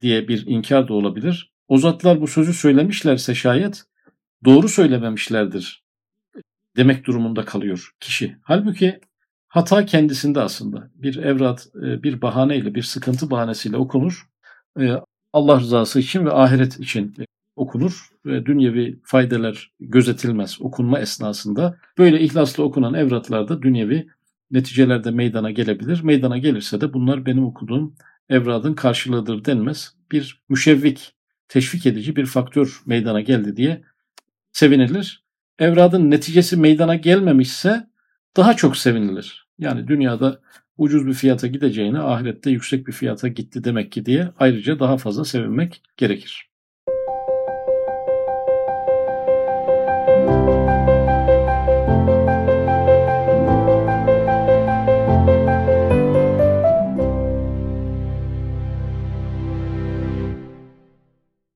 diye 0.01 0.27
bir 0.27 0.47
inkar 0.47 0.87
da 0.87 0.93
olabilir. 0.93 1.53
O 1.67 1.77
zatlar 1.77 2.21
bu 2.21 2.27
sözü 2.27 2.53
söylemişlerse 2.53 3.35
şayet 3.35 3.83
doğru 4.45 4.69
söylememişlerdir 4.69 5.83
demek 6.77 7.05
durumunda 7.05 7.45
kalıyor 7.45 7.91
kişi. 7.99 8.37
Halbuki 8.41 8.99
hata 9.47 9.85
kendisinde 9.85 10.41
aslında. 10.41 10.89
Bir 10.95 11.15
evrat 11.15 11.67
e, 11.75 12.03
bir 12.03 12.21
bahaneyle, 12.21 12.75
bir 12.75 12.83
sıkıntı 12.83 13.31
bahanesiyle 13.31 13.77
okunur. 13.77 14.27
E, 14.79 14.91
Allah 15.33 15.59
rızası 15.59 15.99
için 15.99 16.25
ve 16.25 16.31
ahiret 16.31 16.79
için 16.79 17.15
okunur 17.55 18.09
ve 18.25 18.45
dünyevi 18.45 18.99
faydeler 19.03 19.71
gözetilmez 19.79 20.61
okunma 20.61 20.99
esnasında. 20.99 21.77
Böyle 21.97 22.21
ihlaslı 22.21 22.63
okunan 22.63 22.93
evratlarda 22.93 23.61
dünyevi 23.61 24.07
neticelerde 24.51 25.11
meydana 25.11 25.51
gelebilir. 25.51 26.03
Meydana 26.03 26.37
gelirse 26.37 26.81
de 26.81 26.93
bunlar 26.93 27.25
benim 27.25 27.45
okuduğum 27.45 27.95
evradın 28.29 28.73
karşılığıdır 28.73 29.45
denmez. 29.45 29.95
Bir 30.11 30.41
müşevvik, 30.49 31.13
teşvik 31.47 31.85
edici 31.85 32.15
bir 32.15 32.25
faktör 32.25 32.81
meydana 32.85 33.21
geldi 33.21 33.57
diye 33.57 33.83
sevinilir. 34.51 35.23
Evradın 35.59 36.11
neticesi 36.11 36.57
meydana 36.57 36.95
gelmemişse 36.95 37.87
daha 38.37 38.55
çok 38.55 38.77
sevinilir. 38.77 39.47
Yani 39.59 39.87
dünyada 39.87 40.41
ucuz 40.77 41.07
bir 41.07 41.13
fiyata 41.13 41.47
gideceğine 41.47 41.99
ahirette 41.99 42.49
yüksek 42.49 42.87
bir 42.87 42.91
fiyata 42.91 43.27
gitti 43.27 43.63
demek 43.63 43.91
ki 43.91 44.05
diye 44.05 44.29
ayrıca 44.39 44.79
daha 44.79 44.97
fazla 44.97 45.25
sevinmek 45.25 45.81
gerekir. 45.97 46.52